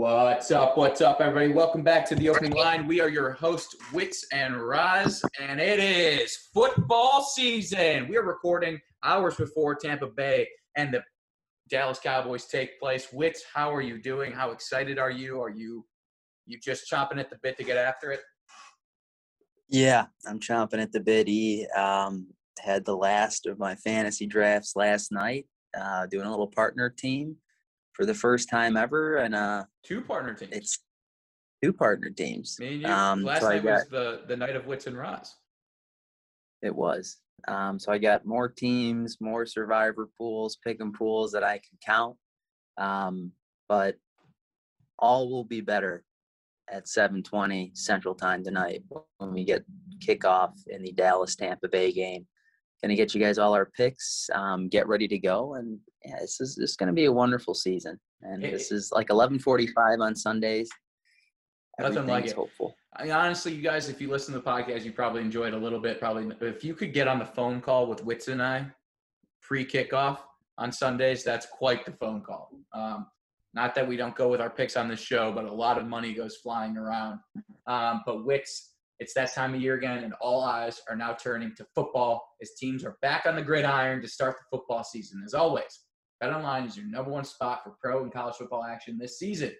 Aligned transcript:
What's 0.00 0.50
up? 0.50 0.78
What's 0.78 1.02
up, 1.02 1.20
everybody? 1.20 1.52
Welcome 1.52 1.82
back 1.82 2.08
to 2.08 2.14
the 2.14 2.30
opening 2.30 2.52
line. 2.52 2.86
We 2.86 3.02
are 3.02 3.10
your 3.10 3.32
host, 3.32 3.76
Wits 3.92 4.24
and 4.32 4.56
Raz, 4.56 5.22
and 5.38 5.60
it 5.60 5.78
is 5.78 6.48
football 6.54 7.22
season. 7.22 8.08
We 8.08 8.16
are 8.16 8.22
recording 8.22 8.80
hours 9.04 9.34
before 9.34 9.74
Tampa 9.74 10.06
Bay 10.06 10.48
and 10.74 10.94
the 10.94 11.02
Dallas 11.68 12.00
Cowboys 12.02 12.46
take 12.46 12.80
place. 12.80 13.12
Wits, 13.12 13.44
how 13.52 13.74
are 13.74 13.82
you 13.82 14.00
doing? 14.00 14.32
How 14.32 14.52
excited 14.52 14.98
are 14.98 15.10
you? 15.10 15.38
Are 15.38 15.50
you 15.50 15.84
you 16.46 16.58
just 16.58 16.90
chomping 16.90 17.18
at 17.18 17.28
the 17.28 17.36
bit 17.42 17.58
to 17.58 17.62
get 17.62 17.76
after 17.76 18.10
it? 18.10 18.20
Yeah, 19.68 20.06
I'm 20.26 20.40
chomping 20.40 20.80
at 20.80 20.92
the 20.92 21.00
bit. 21.00 21.28
E 21.28 21.66
um, 21.76 22.28
had 22.58 22.86
the 22.86 22.96
last 22.96 23.44
of 23.44 23.58
my 23.58 23.74
fantasy 23.74 24.26
drafts 24.26 24.76
last 24.76 25.12
night, 25.12 25.44
uh, 25.78 26.06
doing 26.06 26.24
a 26.24 26.30
little 26.30 26.46
partner 26.46 26.88
team 26.88 27.36
for 28.00 28.06
the 28.06 28.14
first 28.14 28.48
time 28.48 28.78
ever, 28.78 29.18
and 29.18 29.34
uh, 29.34 29.62
Two 29.84 30.00
partner 30.00 30.32
teams. 30.32 30.52
it's 30.52 30.78
two 31.62 31.70
partner 31.70 32.08
teams. 32.08 32.56
Me 32.58 32.72
and 32.72 32.80
you. 32.80 32.88
Um, 32.88 33.24
Last 33.24 33.42
so 33.42 33.48
night 33.50 33.62
was 33.62 33.88
the, 33.90 34.22
the 34.26 34.38
night 34.38 34.56
of 34.56 34.66
Wits 34.66 34.86
and 34.86 34.96
Raz. 34.96 35.34
It 36.62 36.74
was. 36.74 37.18
Um, 37.46 37.78
so 37.78 37.92
I 37.92 37.98
got 37.98 38.24
more 38.24 38.48
teams, 38.48 39.18
more 39.20 39.44
survivor 39.44 40.08
pools, 40.16 40.56
picking 40.64 40.94
pools 40.94 41.32
that 41.32 41.44
I 41.44 41.58
can 41.58 41.78
count. 41.84 42.16
Um, 42.78 43.32
but 43.68 43.96
all 44.98 45.30
will 45.30 45.44
be 45.44 45.60
better 45.60 46.02
at 46.72 46.86
7:20 46.86 47.76
Central 47.76 48.14
Time 48.14 48.42
tonight 48.42 48.82
when 49.18 49.34
we 49.34 49.44
get 49.44 49.62
kickoff 49.98 50.52
in 50.68 50.82
the 50.82 50.92
Dallas 50.92 51.36
Tampa 51.36 51.68
Bay 51.68 51.92
game. 51.92 52.26
Gonna 52.82 52.96
get 52.96 53.14
you 53.14 53.20
guys 53.20 53.38
all 53.38 53.52
our 53.54 53.66
picks. 53.66 54.28
Um, 54.34 54.68
get 54.68 54.88
ready 54.88 55.06
to 55.08 55.18
go, 55.18 55.54
and 55.54 55.78
yeah, 56.04 56.18
this 56.20 56.40
is 56.40 56.56
this 56.56 56.70
is 56.70 56.76
gonna 56.76 56.92
be 56.92 57.04
a 57.06 57.12
wonderful 57.12 57.54
season. 57.54 57.98
And 58.22 58.42
It- 58.44 58.52
this 58.52 58.72
is 58.72 58.90
like 58.92 59.08
11:45 59.08 60.00
on 60.00 60.14
Sundays. 60.16 60.68
Nothing 61.78 62.06
like 62.06 62.26
it. 62.26 62.32
hopeful. 62.34 62.74
I 62.96 63.04
mean, 63.04 63.12
honestly, 63.12 63.54
you 63.54 63.62
guys, 63.62 63.88
if 63.88 64.00
you 64.00 64.10
listen 64.10 64.34
to 64.34 64.40
the 64.40 64.44
podcast, 64.44 64.84
you 64.84 64.92
probably 64.92 65.22
enjoyed 65.22 65.54
a 65.54 65.56
little 65.56 65.78
bit. 65.80 65.98
Probably, 65.98 66.34
if 66.40 66.62
you 66.64 66.74
could 66.74 66.92
get 66.92 67.08
on 67.08 67.18
the 67.18 67.24
phone 67.24 67.60
call 67.60 67.86
with 67.86 68.04
Wits 68.04 68.28
and 68.28 68.42
I 68.42 68.66
pre 69.40 69.64
kickoff 69.64 70.18
on 70.58 70.72
Sundays, 70.72 71.24
that's 71.24 71.46
quite 71.46 71.84
the 71.86 71.92
phone 71.92 72.20
call. 72.22 72.50
Um, 72.74 73.06
not 73.54 73.74
that 73.74 73.86
we 73.88 73.96
don't 73.96 74.14
go 74.14 74.28
with 74.28 74.40
our 74.40 74.50
picks 74.50 74.76
on 74.76 74.88
this 74.88 75.00
show, 75.00 75.32
but 75.32 75.44
a 75.46 75.52
lot 75.52 75.78
of 75.78 75.86
money 75.86 76.12
goes 76.12 76.36
flying 76.36 76.76
around. 76.76 77.20
Um, 77.66 78.02
but 78.04 78.24
Wits, 78.26 78.69
it's 79.00 79.14
that 79.14 79.34
time 79.34 79.54
of 79.54 79.60
year 79.62 79.74
again, 79.74 80.04
and 80.04 80.12
all 80.20 80.44
eyes 80.44 80.80
are 80.88 80.94
now 80.94 81.14
turning 81.14 81.54
to 81.56 81.66
football 81.74 82.22
as 82.42 82.52
teams 82.58 82.84
are 82.84 82.98
back 83.00 83.24
on 83.26 83.34
the 83.34 83.42
gridiron 83.42 84.02
to 84.02 84.08
start 84.08 84.36
the 84.36 84.56
football 84.56 84.84
season. 84.84 85.22
As 85.24 85.32
always, 85.32 85.80
BetOnline 86.22 86.66
is 86.66 86.76
your 86.76 86.86
number 86.86 87.10
one 87.10 87.24
spot 87.24 87.62
for 87.64 87.76
pro 87.82 88.02
and 88.02 88.12
college 88.12 88.36
football 88.36 88.62
action 88.62 88.98
this 88.98 89.18
season. 89.18 89.52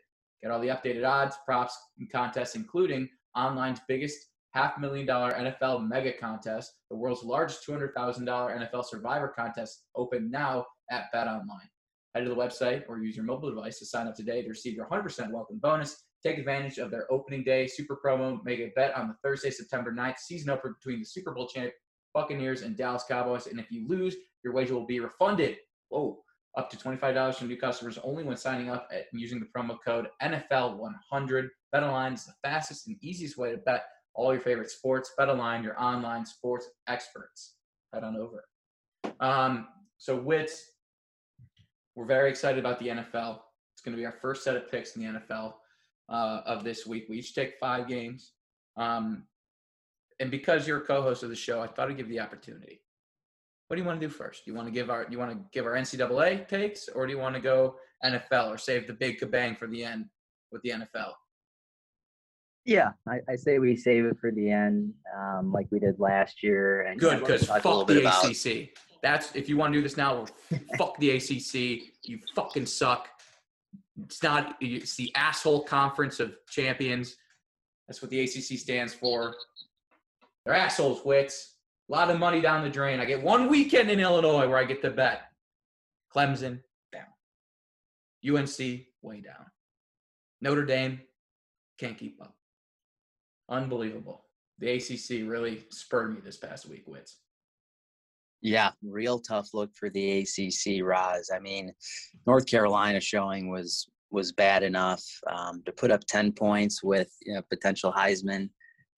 Get 0.43 0.53
all 0.53 0.61
the 0.61 0.69
updated 0.69 1.09
odds, 1.09 1.37
props, 1.47 1.77
and 1.99 2.11
contests, 2.12 2.55
including 2.55 3.09
online's 3.34 3.81
biggest 3.89 4.19
half 4.53 4.78
million 4.78 5.06
dollar 5.06 5.33
NFL 5.33 5.89
mega 5.89 6.12
contest, 6.12 6.72
the 6.91 6.97
world's 6.97 7.22
largest 7.22 7.67
$200,000 7.67 7.95
NFL 8.27 8.84
survivor 8.84 9.28
contest, 9.28 9.84
open 9.95 10.31
now 10.31 10.67
at 10.91 11.05
BetOnline. 11.15 11.69
Head 12.15 12.25
to 12.25 12.28
the 12.28 12.37
website 12.37 12.83
or 12.89 12.99
use 12.99 13.17
your 13.17 13.25
mobile 13.25 13.49
device 13.49 13.78
to 13.78 13.87
sign 13.87 14.09
up 14.09 14.17
today 14.17 14.43
to 14.43 14.49
receive 14.49 14.75
your 14.75 14.87
100% 14.87 15.31
welcome 15.31 15.59
bonus. 15.62 15.97
Take 16.23 16.39
advantage 16.39 16.79
of 16.79 16.91
their 16.91 17.11
opening 17.11 17.45
day 17.45 17.67
super 17.67 17.99
promo. 18.05 18.43
Make 18.45 18.61
a 18.61 18.71
bet 18.77 18.97
on 18.97 19.09
the 19.09 19.15
Thursday, 19.23 19.51
September 19.51 19.93
9th 19.93 20.19
season 20.19 20.51
opener 20.51 20.75
between 20.75 21.01
the 21.01 21.07
Super 21.07 21.33
Bowl 21.33 21.49
champ 21.49 21.73
Buccaneers 22.15 22.63
and 22.63 22.77
Dallas 22.77 23.05
Cowboys. 23.09 23.47
And 23.47 23.59
if 23.59 23.71
you 23.71 23.87
lose, 23.89 24.17
your 24.45 24.53
wager 24.53 24.75
will 24.75 24.87
be 24.87 25.01
refunded. 25.01 25.57
Whoa 25.89 26.23
up 26.57 26.71
to 26.71 26.77
$25 26.77 27.35
from 27.35 27.49
new 27.49 27.57
customers 27.57 27.99
only 28.03 28.25
when 28.25 28.37
signing 28.37 28.71
up 28.71 28.89
and 28.91 29.05
using 29.13 29.39
the 29.39 29.47
promo 29.47 29.77
code 29.85 30.09
NFL100. 30.23 31.49
BetOnline 31.75 32.15
is 32.15 32.25
the 32.25 32.33
fastest 32.43 32.89
and 32.89 32.97
easiest 33.03 33.37
way 33.39 33.53
to 33.53 33.59
bet 33.59 33.85
all 34.15 34.33
your 34.33 34.41
favorite 34.41 34.71
sports. 34.71 35.13
BetOnline, 35.19 35.63
your 35.63 35.81
online 35.81 36.27
sports 36.27 36.67
experts. 36.89 37.55
Head 37.93 38.05
on 38.05 38.17
over. 38.17 38.45
Um, 39.21 39.69
so, 39.99 40.17
Wits, 40.17 40.63
we're 41.95 42.07
very 42.07 42.31
excited 42.31 42.59
about 42.59 42.79
the 42.81 42.89
NFL. 42.89 43.41
It's 43.75 43.83
going 43.85 43.97
to 43.97 44.01
be 44.01 44.07
our 44.07 44.17
first 44.21 44.43
set 44.43 44.57
of 44.57 44.71
picks 44.71 44.97
in 44.97 45.03
the 45.03 45.21
NFL 45.21 45.55
uh, 46.10 46.43
of 46.44 46.65
this 46.65 46.87
week. 46.87 47.06
We 47.09 47.19
each 47.19 47.34
take 47.34 47.54
five 47.59 47.88
games. 47.88 48.32
Um, 48.76 49.25
and 50.19 50.31
because 50.31 50.66
you're 50.66 50.78
a 50.78 50.84
co-host 50.84 51.22
of 51.22 51.31
the 51.31 51.37
show, 51.37 51.60
I 51.62 51.66
thought 51.66 51.88
I'd 51.88 51.97
give 51.97 52.09
you 52.09 52.15
the 52.19 52.21
opportunity. 52.21 52.82
What 53.69 53.76
do 53.76 53.82
you 53.82 53.87
want 53.87 54.00
to 54.00 54.06
do 54.06 54.12
first? 54.12 54.44
Do 54.44 54.50
you 54.50 54.56
want 54.56 54.66
to 54.66 54.72
give 54.72 54.91
our 54.91 55.06
you 55.09 55.19
want 55.19 55.31
to 55.31 55.38
give 55.53 55.65
our 55.65 55.75
NCAA 55.75 56.48
takes, 56.48 56.88
or 56.88 57.06
do 57.06 57.12
you 57.12 57.19
want 57.19 57.37
to 57.37 57.41
go 57.41 57.76
NFL, 58.04 58.48
or 58.48 58.59
save 58.59 58.87
the 58.88 58.93
big 58.93 59.21
kabang 59.21 59.56
for 59.56 59.69
the 59.69 59.84
end 59.84 60.06
with 60.50 60.60
the 60.62 60.71
NFL? 60.71 61.12
Yeah, 62.65 62.91
I, 63.09 63.21
I 63.28 63.37
say 63.37 63.59
we 63.59 63.77
save 63.77 64.04
it 64.04 64.19
for 64.21 64.31
the 64.32 64.50
end, 64.50 64.92
um, 65.16 65.53
like 65.53 65.69
we 65.71 65.78
did 65.78 65.98
last 65.98 66.42
year. 66.42 66.82
And 66.82 67.00
Good, 67.00 67.21
because 67.21 67.47
talk 67.47 67.65
a 67.65 67.69
little 67.69 67.84
fuck 67.87 67.88
the 67.88 68.00
about- 68.00 68.25
ACC. 68.27 68.77
That's 69.03 69.34
if 69.34 69.48
you 69.48 69.56
want 69.56 69.72
to 69.72 69.78
do 69.78 69.82
this 69.82 69.97
now. 69.97 70.15
Well, 70.15 70.28
fuck 70.77 70.98
the 70.98 71.12
ACC. 71.12 71.91
You 72.03 72.19
fucking 72.34 72.66
suck. 72.66 73.09
It's 74.05 74.22
not. 74.22 74.56
It's 74.61 74.97
the 74.97 75.15
asshole 75.15 75.65
conference 75.65 76.21
of 76.21 76.34
champions. 76.49 77.16
That's 77.87 78.03
what 78.03 78.11
the 78.11 78.21
ACC 78.21 78.59
stands 78.59 78.94
for. 78.94 79.34
They're 80.44 80.55
assholes, 80.55 81.05
wits. 81.05 81.56
A 81.88 81.93
lot 81.93 82.10
of 82.10 82.19
money 82.19 82.41
down 82.41 82.62
the 82.62 82.71
drain. 82.71 83.00
I 83.00 83.05
get 83.05 83.22
one 83.22 83.49
weekend 83.49 83.91
in 83.91 83.99
Illinois 83.99 84.49
where 84.49 84.59
I 84.59 84.65
get 84.65 84.81
to 84.83 84.91
bet. 84.91 85.22
Clemson 86.15 86.60
down. 86.93 88.37
UNC 88.37 88.59
way 89.03 89.21
down. 89.21 89.47
Notre 90.41 90.65
Dame 90.65 91.00
can't 91.78 91.99
keep 91.99 92.21
up. 92.22 92.34
Unbelievable. 93.49 94.25
The 94.59 94.71
ACC 94.72 95.28
really 95.28 95.65
spurred 95.71 96.15
me 96.15 96.21
this 96.22 96.37
past 96.37 96.69
week, 96.69 96.84
wits. 96.87 97.16
Yeah, 98.43 98.71
real 98.83 99.19
tough 99.19 99.48
look 99.53 99.71
for 99.75 99.91
the 99.91 100.21
ACC, 100.21 100.83
Roz. 100.83 101.31
I 101.34 101.39
mean, 101.39 101.72
North 102.27 102.47
Carolina 102.47 103.01
showing 103.01 103.51
was 103.51 103.89
was 104.10 104.33
bad 104.33 104.65
enough 104.65 105.04
um, 105.31 105.63
to 105.66 105.72
put 105.72 105.91
up 105.91 106.01
ten 106.07 106.33
points 106.33 106.83
with 106.83 107.10
you 107.22 107.34
know, 107.34 107.42
potential 107.48 107.92
Heisman 107.92 108.48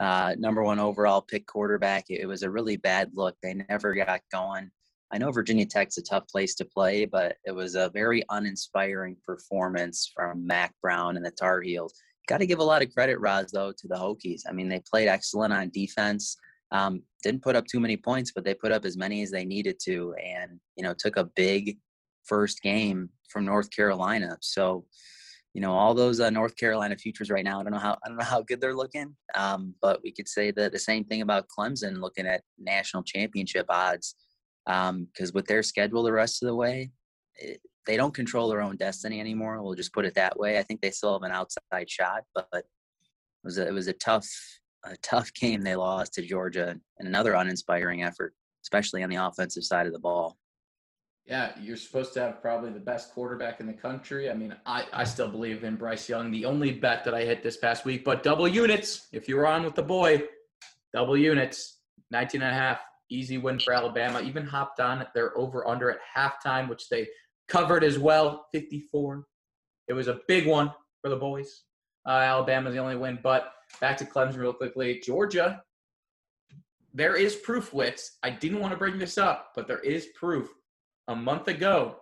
uh, 0.03 0.35
number 0.37 0.63
one 0.65 0.81
overall 0.81 1.23
pick 1.23 1.47
quarterback. 1.47 2.05
It, 2.09 2.23
it 2.23 2.27
was 2.27 2.43
a 2.43 2.51
really 2.51 2.77
bad 2.77 3.11
look. 3.15 3.37
They 3.41 3.55
never 3.69 3.95
got 3.95 4.21
going. 4.33 4.69
I 5.13 5.19
know 5.19 5.31
Virginia 5.31 5.67
Tech's 5.67 5.99
a 5.99 6.03
tough 6.03 6.27
place 6.27 6.55
to 6.57 6.65
play, 6.65 7.05
but 7.05 7.37
it 7.45 7.53
was 7.53 7.77
a 7.77 7.91
very 7.91 8.25
uninspiring 8.31 9.17
performance 9.25 10.11
from 10.15 10.45
Mack 10.45 10.75
Brown 10.83 11.17
and 11.17 11.25
the 11.25 11.31
Tar 11.31 11.61
Heels. 11.61 11.95
Got 12.29 12.39
to 12.39 12.47
give 12.47 12.59
a 12.59 12.65
lot 12.65 12.83
of 12.83 12.93
credit, 12.93 13.21
Roz, 13.21 13.51
though, 13.53 13.73
to 13.73 13.89
the 13.89 13.95
Hokies. 13.95 14.43
I 14.49 14.53
mean, 14.53 14.69
they 14.69 14.83
played 14.91 15.09
excellent 15.09 15.53
on 15.53 15.71
defense. 15.71 16.37
Um, 16.73 17.03
didn't 17.23 17.43
put 17.43 17.55
up 17.55 17.67
too 17.67 17.81
many 17.81 17.97
points, 17.97 18.33
but 18.35 18.45
they 18.45 18.55
put 18.55 18.73
up 18.73 18.85
as 18.85 18.97
many 18.97 19.23
as 19.23 19.31
they 19.31 19.45
needed 19.45 19.79
to, 19.85 20.15
and 20.15 20.59
you 20.77 20.83
know 20.83 20.95
took 20.95 21.17
a 21.17 21.31
big 21.37 21.79
first 22.25 22.63
game 22.63 23.11
from 23.29 23.45
North 23.45 23.71
Carolina. 23.71 24.37
So 24.41 24.85
you 25.55 25.61
know, 25.61 25.73
all 25.73 25.93
those 25.93 26.19
uh, 26.19 26.31
North 26.31 26.57
Carolina 26.57 26.97
futures 26.97 27.31
right 27.31 27.45
now. 27.45 27.61
I 27.61 27.63
don't 27.63 27.73
know 27.73 27.79
how 27.79 27.99
I 28.05 28.09
don't 28.09 28.17
know 28.17 28.25
how 28.25 28.43
good 28.43 28.61
they're 28.61 28.75
looking, 28.75 29.15
um, 29.35 29.75
but 29.83 30.01
we 30.03 30.11
could 30.11 30.29
say 30.29 30.51
that 30.53 30.73
the 30.73 30.79
same 30.79 31.05
thing 31.05 31.21
about 31.21 31.47
Clemson 31.49 32.01
looking 32.01 32.27
at 32.27 32.43
national 32.59 33.03
championship 33.03 33.67
odds 33.69 34.15
because 34.65 34.91
um, 34.91 35.35
with 35.35 35.47
their 35.47 35.63
schedule 35.63 36.03
the 36.03 36.13
rest 36.13 36.43
of 36.43 36.47
the 36.47 36.55
way, 36.55 36.91
it, 37.37 37.61
they 37.87 37.97
don't 37.97 38.15
control 38.15 38.49
their 38.49 38.63
own 38.63 38.77
destiny 38.77 39.21
anymore. 39.21 39.61
We'll 39.63 39.75
just 39.75 39.93
put 39.93 40.07
it 40.07 40.15
that 40.15 40.39
way. 40.39 40.59
I 40.59 40.63
think 40.63 40.81
they 40.81 40.91
still 40.91 41.13
have 41.13 41.23
an 41.23 41.33
outside 41.33 41.91
shot, 41.91 42.23
but 42.35 42.47
it 42.53 42.65
was 43.45 43.59
a, 43.59 43.67
it 43.67 43.75
was 43.75 43.89
a 43.89 43.93
tough 43.93 44.29
a 44.85 44.97
tough 44.99 45.33
game 45.35 45.63
they 45.63 45.77
lost 45.77 46.15
to 46.15 46.23
Georgia 46.23 46.77
and 46.99 47.09
another 47.09 47.35
uninspiring 47.35 48.03
effort, 48.03 48.35
especially 48.65 49.03
on 49.03 49.11
the 49.11 49.17
offensive 49.17 49.65
side 49.65 49.87
of 49.87 49.93
the 49.93 49.99
ball. 49.99 50.37
Yeah, 51.27 51.53
you're 51.61 51.77
supposed 51.77 52.15
to 52.15 52.21
have 52.21 52.43
probably 52.43 52.71
the 52.71 52.81
best 52.81 53.15
quarterback 53.15 53.61
in 53.61 53.67
the 53.67 53.73
country. 53.73 54.29
I 54.29 54.35
mean, 54.35 54.57
I, 54.67 54.87
I 54.93 55.05
still 55.05 55.29
believe 55.29 55.63
in 55.63 55.77
Bryce 55.77 56.09
Young. 56.09 56.33
The 56.33 56.45
only 56.45 56.73
bet 56.73 57.05
that 57.05 57.15
I 57.15 57.25
hit 57.25 57.45
this 57.45 57.57
past 57.57 57.85
week, 57.85 58.05
but 58.05 58.25
double 58.25 58.49
units. 58.49 59.07
If 59.13 59.29
you 59.29 59.37
were 59.37 59.47
on 59.47 59.63
with 59.63 59.77
the 59.77 59.85
boy, 59.85 60.25
double 60.93 61.17
units, 61.17 61.79
19 62.11 62.43
and 62.43 62.51
a 62.51 62.55
half, 62.55 62.81
easy 63.09 63.39
win 63.39 63.61
for 63.61 63.73
Alabama. 63.73 64.21
Even 64.21 64.45
hopped 64.45 64.81
on 64.81 65.07
their 65.15 65.37
over 65.39 65.67
under 65.69 65.91
at 65.91 65.99
halftime, 66.17 66.69
which 66.69 66.89
they 66.89 67.07
covered 67.49 67.85
as 67.85 67.99
well, 67.99 68.47
54. 68.53 69.25
It 69.89 69.93
was 69.93 70.09
a 70.09 70.21
big 70.27 70.47
one 70.47 70.73
for 71.03 71.09
the 71.09 71.17
boys. 71.17 71.63
Uh, 72.07 72.11
Alabama's 72.13 72.75
the 72.75 72.81
only 72.81 72.97
win, 72.97 73.19
but 73.23 73.53
back 73.81 73.97
to 73.99 74.05
Clemson 74.05 74.39
real 74.39 74.53
quickly. 74.53 75.01
Georgia, 75.05 75.63
there 76.95 77.17
is 77.17 77.37
proof, 77.37 77.73
Wits. 77.73 78.19
I 78.23 78.31
didn't 78.31 78.61
want 78.61 78.73
to 78.73 78.79
bring 78.79 78.99
this 78.99 79.19
up, 79.19 79.53
but 79.55 79.67
there 79.67 79.81
is 79.81 80.09
proof 80.15 80.53
a 81.09 81.17
month 81.17 81.49
ago, 81.49 81.97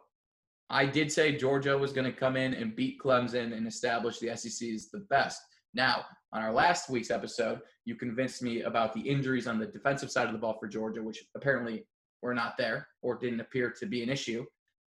I 0.69 0.87
did 0.87 1.11
say 1.11 1.37
Georgia 1.37 1.77
was 1.77 1.93
going 1.93 2.05
to 2.05 2.17
come 2.17 2.37
in 2.37 2.55
and 2.55 2.77
beat 2.77 3.01
Clemson 3.01 3.57
and 3.57 3.67
establish 3.67 4.19
the 4.19 4.37
SEC 4.37 4.69
is 4.69 4.91
the 4.91 5.07
best. 5.11 5.41
Now, 5.75 6.05
on 6.33 6.43
our 6.43 6.53
last 6.53 6.91
week's 6.91 7.11
episode, 7.11 7.61
you 7.85 7.97
convinced 7.97 8.43
me 8.43 8.63
about 8.63 8.93
the 8.93 9.01
injuries 9.01 9.47
on 9.47 9.59
the 9.59 9.67
defensive 9.67 10.11
side 10.11 10.27
of 10.27 10.33
the 10.33 10.39
ball 10.39 10.57
for 10.61 10.69
Georgia, 10.69 11.03
which 11.03 11.25
apparently 11.35 11.87
were 12.23 12.35
not 12.35 12.57
there 12.57 12.87
or 13.03 13.17
didn't 13.17 13.41
appear 13.41 13.71
to 13.81 13.87
be 13.87 14.03
an 14.03 14.11
issue. 14.11 14.45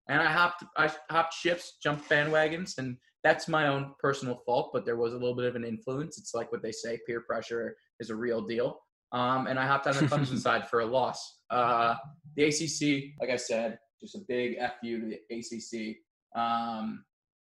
And 0.10 0.22
I 0.22 0.32
hopped, 0.32 0.64
I 0.78 0.92
hopped 1.10 1.34
ships, 1.34 1.78
jumped 1.82 2.10
bandwagons, 2.10 2.78
and 2.78 2.98
that's 3.24 3.48
my 3.48 3.68
own 3.68 3.94
personal 4.00 4.42
fault. 4.46 4.72
But 4.74 4.86
there 4.86 4.98
was 4.98 5.14
a 5.14 5.18
little 5.18 5.36
bit 5.36 5.46
of 5.46 5.56
an 5.56 5.64
influence. 5.64 6.18
It's 6.18 6.34
like 6.34 6.52
what 6.52 6.62
they 6.62 6.72
say: 6.72 7.00
peer 7.08 7.22
pressure 7.22 7.76
is 8.00 8.10
a 8.10 8.16
real 8.16 8.42
deal. 8.42 8.80
Um, 9.14 9.48
and 9.48 9.60
I 9.60 9.66
hopped 9.66 9.88
on 9.88 9.96
the 9.96 10.02
Clemson 10.08 10.38
side 10.38 10.68
for 10.68 10.82
a 10.82 10.86
loss. 10.86 11.40
Uh, 11.50 11.96
the 12.36 12.46
ACC, 12.46 13.14
like 13.22 13.30
I 13.30 13.38
said, 13.38 13.78
just 14.02 14.16
a 14.16 14.22
big 14.28 14.58
fu 14.82 15.00
to 15.00 15.08
the 15.08 15.20
ACC. 15.32 15.98
Um, 16.36 17.06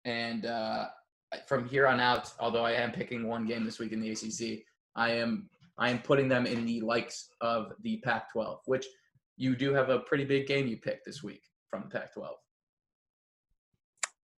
and 0.04 0.46
uh, 0.46 0.88
from 1.48 1.68
here 1.68 1.88
on 1.88 2.00
out, 2.00 2.32
although 2.40 2.66
I 2.66 2.74
am 2.74 2.92
picking 2.92 3.28
one 3.28 3.48
game 3.48 3.64
this 3.64 3.80
week 3.80 3.94
in 3.94 4.02
the 4.02 4.12
ACC, 4.12 4.64
I 4.96 5.12
am 5.12 5.50
I 5.78 5.90
am 5.90 6.00
putting 6.00 6.30
them 6.30 6.46
in 6.46 6.66
the 6.66 6.82
likes 6.82 7.30
of 7.42 7.74
the 7.82 7.98
Pac-12, 7.98 8.60
which 8.66 8.86
you 9.36 9.56
do 9.56 9.74
have 9.74 9.90
a 9.90 10.00
pretty 10.00 10.24
big 10.24 10.48
game 10.48 10.68
you 10.68 10.78
picked 10.78 11.06
this 11.06 11.22
week 11.22 11.42
from 11.76 11.90
the 11.90 12.00
Pac-12. 12.00 12.30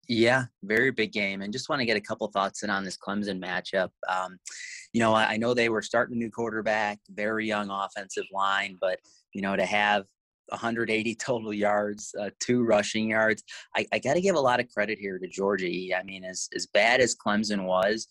Yeah, 0.10 0.46
very 0.64 0.92
big 0.92 1.12
game. 1.12 1.42
And 1.42 1.52
just 1.52 1.68
want 1.68 1.82
to 1.82 1.86
get 1.86 1.98
a 1.98 2.02
couple 2.02 2.28
thoughts 2.28 2.64
in 2.64 2.70
on 2.70 2.86
this 2.86 2.98
Clemson 2.98 3.44
matchup. 3.44 3.90
Um, 4.08 4.38
you 4.94 5.02
know, 5.02 5.14
I 5.14 5.36
know 5.36 5.54
they 5.54 5.70
were 5.70 5.82
starting 5.82 6.16
a 6.16 6.20
new 6.20 6.32
quarterback, 6.32 7.00
very 7.10 7.46
young 7.46 7.70
offensive 7.70 8.24
line, 8.32 8.78
but, 8.80 9.00
you 9.34 9.42
know, 9.42 9.58
to 9.58 9.66
have 9.66 10.06
180 10.48 11.16
total 11.16 11.54
yards, 11.54 12.16
uh, 12.20 12.30
two 12.40 12.64
rushing 12.64 13.10
yards. 13.10 13.44
I, 13.76 13.86
I 13.92 14.00
got 14.00 14.14
to 14.14 14.22
give 14.22 14.36
a 14.36 14.40
lot 14.40 14.62
of 14.62 14.70
credit 14.70 14.98
here 14.98 15.20
to 15.20 15.28
Georgia. 15.28 15.68
I 15.68 16.04
mean, 16.04 16.24
as 16.24 16.48
as 16.56 16.68
bad 16.68 17.02
as 17.02 17.14
Clemson 17.16 17.66
was, 17.66 18.08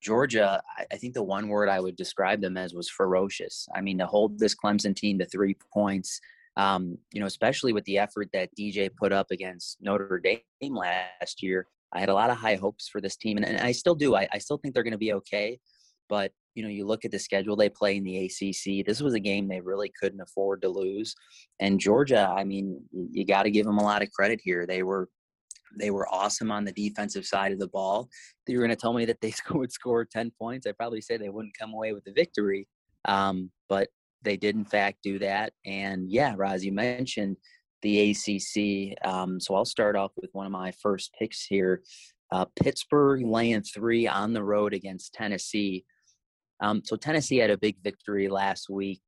Georgia, 0.00 0.62
I, 0.78 0.86
I 0.92 0.96
think 0.96 1.14
the 1.14 1.24
one 1.24 1.48
word 1.48 1.68
I 1.68 1.80
would 1.80 1.96
describe 1.96 2.40
them 2.40 2.56
as 2.56 2.72
was 2.72 2.88
ferocious. 2.88 3.68
I 3.74 3.80
mean, 3.80 3.98
to 3.98 4.06
hold 4.06 4.38
this 4.38 4.54
Clemson 4.54 4.94
team 4.94 5.18
to 5.18 5.26
three 5.26 5.56
points, 5.72 6.20
um, 6.56 6.98
you 7.12 7.20
know, 7.20 7.26
especially 7.26 7.72
with 7.72 7.84
the 7.84 7.98
effort 7.98 8.28
that 8.32 8.50
DJ 8.58 8.90
put 8.94 9.12
up 9.12 9.30
against 9.30 9.78
Notre 9.80 10.20
Dame 10.22 10.74
last 10.74 11.42
year, 11.42 11.66
I 11.92 12.00
had 12.00 12.08
a 12.08 12.14
lot 12.14 12.30
of 12.30 12.36
high 12.36 12.56
hopes 12.56 12.88
for 12.88 13.00
this 13.00 13.16
team, 13.16 13.36
and, 13.36 13.46
and 13.46 13.60
I 13.60 13.72
still 13.72 13.94
do. 13.94 14.14
I, 14.14 14.28
I 14.32 14.38
still 14.38 14.58
think 14.58 14.74
they're 14.74 14.82
going 14.82 14.92
to 14.92 14.98
be 14.98 15.12
okay. 15.14 15.58
But 16.08 16.32
you 16.54 16.62
know, 16.62 16.68
you 16.68 16.86
look 16.86 17.04
at 17.04 17.10
the 17.10 17.18
schedule 17.18 17.56
they 17.56 17.68
play 17.68 17.96
in 17.96 18.04
the 18.04 18.26
ACC. 18.26 18.84
This 18.84 19.00
was 19.00 19.14
a 19.14 19.20
game 19.20 19.48
they 19.48 19.60
really 19.60 19.90
couldn't 19.98 20.20
afford 20.20 20.60
to 20.62 20.68
lose. 20.68 21.14
And 21.60 21.80
Georgia, 21.80 22.28
I 22.36 22.44
mean, 22.44 22.82
you 22.92 23.24
got 23.24 23.44
to 23.44 23.50
give 23.50 23.64
them 23.64 23.78
a 23.78 23.84
lot 23.84 24.02
of 24.02 24.10
credit 24.10 24.40
here. 24.42 24.66
They 24.66 24.82
were 24.82 25.08
they 25.78 25.90
were 25.90 26.06
awesome 26.12 26.50
on 26.50 26.64
the 26.64 26.72
defensive 26.72 27.24
side 27.24 27.52
of 27.52 27.58
the 27.58 27.68
ball. 27.68 28.10
If 28.46 28.52
you 28.52 28.58
were 28.58 28.66
going 28.66 28.76
to 28.76 28.80
tell 28.80 28.92
me 28.92 29.06
that 29.06 29.20
they 29.22 29.32
would 29.52 29.72
score 29.72 30.04
10 30.04 30.32
points, 30.38 30.66
I'd 30.66 30.76
probably 30.76 31.00
say 31.00 31.16
they 31.16 31.30
wouldn't 31.30 31.56
come 31.58 31.72
away 31.72 31.92
with 31.92 32.04
the 32.04 32.12
victory. 32.12 32.68
Um, 33.06 33.50
but 33.68 33.88
they 34.22 34.36
did, 34.36 34.54
in 34.56 34.64
fact, 34.64 34.98
do 35.02 35.18
that. 35.20 35.52
And 35.64 36.10
yeah, 36.10 36.34
Roz, 36.36 36.64
you 36.64 36.72
mentioned 36.72 37.36
the 37.82 38.10
ACC. 38.10 38.96
Um, 39.06 39.40
so 39.40 39.54
I'll 39.54 39.64
start 39.64 39.96
off 39.96 40.12
with 40.16 40.30
one 40.32 40.46
of 40.46 40.52
my 40.52 40.72
first 40.82 41.14
picks 41.18 41.44
here. 41.44 41.82
Uh, 42.30 42.46
Pittsburgh 42.56 43.26
laying 43.26 43.62
three 43.62 44.06
on 44.06 44.32
the 44.32 44.42
road 44.42 44.72
against 44.72 45.12
Tennessee. 45.12 45.84
Um, 46.60 46.82
so 46.84 46.96
Tennessee 46.96 47.38
had 47.38 47.50
a 47.50 47.58
big 47.58 47.76
victory 47.82 48.28
last 48.28 48.70
week. 48.70 49.02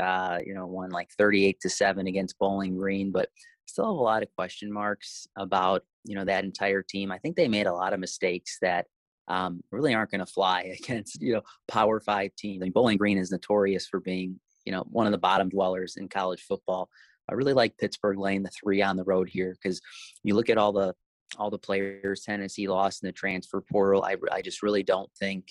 Uh, 0.00 0.38
you 0.44 0.52
know, 0.52 0.66
won 0.66 0.90
like 0.90 1.08
38 1.16 1.58
to 1.60 1.70
seven 1.70 2.06
against 2.08 2.38
Bowling 2.38 2.76
Green, 2.76 3.12
but 3.12 3.28
still 3.66 3.86
have 3.86 3.96
a 3.96 4.02
lot 4.02 4.22
of 4.22 4.34
question 4.36 4.72
marks 4.72 5.26
about 5.36 5.82
you 6.04 6.14
know 6.14 6.24
that 6.24 6.44
entire 6.44 6.82
team. 6.82 7.12
I 7.12 7.18
think 7.18 7.36
they 7.36 7.48
made 7.48 7.66
a 7.66 7.72
lot 7.72 7.92
of 7.92 8.00
mistakes 8.00 8.58
that 8.60 8.86
um, 9.28 9.60
really 9.70 9.94
aren't 9.94 10.10
going 10.10 10.24
to 10.24 10.26
fly 10.26 10.62
against 10.82 11.20
you 11.20 11.34
know 11.34 11.42
Power 11.68 12.00
Five 12.00 12.34
teams. 12.36 12.62
I 12.62 12.64
mean, 12.64 12.72
Bowling 12.72 12.98
Green 12.98 13.18
is 13.18 13.30
notorious 13.30 13.86
for 13.86 14.00
being 14.00 14.38
you 14.64 14.72
know 14.72 14.84
one 14.90 15.06
of 15.06 15.12
the 15.12 15.18
bottom 15.18 15.48
dwellers 15.48 15.96
in 15.96 16.08
college 16.08 16.42
football. 16.42 16.88
I 17.30 17.34
really 17.34 17.52
like 17.52 17.78
Pittsburgh 17.78 18.18
laying 18.18 18.42
the 18.42 18.50
three 18.50 18.82
on 18.82 18.96
the 18.96 19.04
road 19.04 19.28
here 19.28 19.56
because 19.62 19.80
you 20.22 20.34
look 20.34 20.50
at 20.50 20.58
all 20.58 20.72
the 20.72 20.94
all 21.38 21.50
the 21.50 21.58
players 21.58 22.22
Tennessee 22.22 22.68
lost 22.68 23.02
in 23.02 23.06
the 23.06 23.12
transfer 23.12 23.60
portal. 23.60 24.04
I 24.04 24.16
I 24.30 24.42
just 24.42 24.62
really 24.62 24.82
don't 24.82 25.10
think 25.18 25.46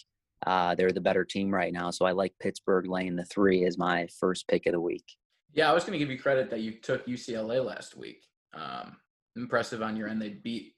uh, 0.45 0.75
they're 0.75 0.91
the 0.91 1.01
better 1.01 1.23
team 1.23 1.53
right 1.53 1.73
now. 1.73 1.91
So 1.91 2.06
I 2.06 2.12
like 2.12 2.33
Pittsburgh 2.39 2.88
laying 2.88 3.15
the 3.15 3.25
three 3.25 3.65
as 3.65 3.77
my 3.77 4.07
first 4.19 4.47
pick 4.47 4.65
of 4.65 4.73
the 4.73 4.81
week. 4.81 5.06
Yeah, 5.53 5.69
I 5.69 5.73
was 5.73 5.83
going 5.83 5.94
to 5.94 6.00
give 6.00 6.09
you 6.09 6.18
credit 6.18 6.50
that 6.50 6.62
you 6.62 6.71
took 6.71 7.06
UCLA 7.06 7.63
last 7.63 7.95
week. 7.95 8.25
Um, 8.53 8.97
impressive 9.35 9.81
on 9.81 9.95
your 9.95 10.07
end. 10.07 10.21
They 10.21 10.29
beat 10.29 10.73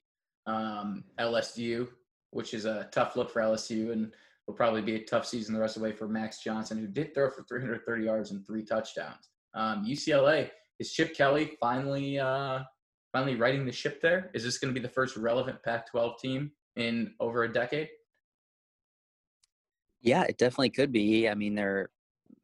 um, 0.46 1.04
LSU, 1.18 1.88
which 2.34 2.52
is 2.52 2.64
a 2.64 2.88
tough 2.92 3.16
look 3.16 3.30
for 3.30 3.40
LSU, 3.40 3.92
and 3.92 4.12
will 4.46 4.54
probably 4.54 4.82
be 4.82 4.96
a 4.96 5.04
tough 5.04 5.24
season 5.26 5.54
the 5.54 5.60
rest 5.60 5.76
of 5.76 5.82
the 5.82 5.88
way 5.88 5.94
for 5.94 6.08
Max 6.08 6.42
Johnson, 6.42 6.78
who 6.78 6.86
did 6.86 7.14
throw 7.14 7.30
for 7.30 7.44
330 7.44 8.04
yards 8.04 8.30
and 8.32 8.44
three 8.46 8.64
touchdowns. 8.64 9.30
Um, 9.54 9.86
UCLA 9.86 10.50
is 10.80 10.92
Chip 10.92 11.16
Kelly 11.16 11.56
finally 11.60 12.18
uh, 12.18 12.60
finally 13.12 13.36
righting 13.36 13.64
the 13.64 13.72
ship 13.72 14.02
there. 14.02 14.30
Is 14.34 14.42
this 14.42 14.58
going 14.58 14.74
to 14.74 14.78
be 14.78 14.84
the 14.84 14.92
first 14.92 15.16
relevant 15.16 15.62
Pac-12 15.62 16.18
team 16.18 16.50
in 16.76 17.14
over 17.20 17.44
a 17.44 17.52
decade? 17.52 17.88
Yeah, 20.02 20.24
it 20.24 20.36
definitely 20.36 20.70
could 20.70 20.90
be. 20.90 21.28
I 21.28 21.34
mean, 21.34 21.54
they're 21.54 21.90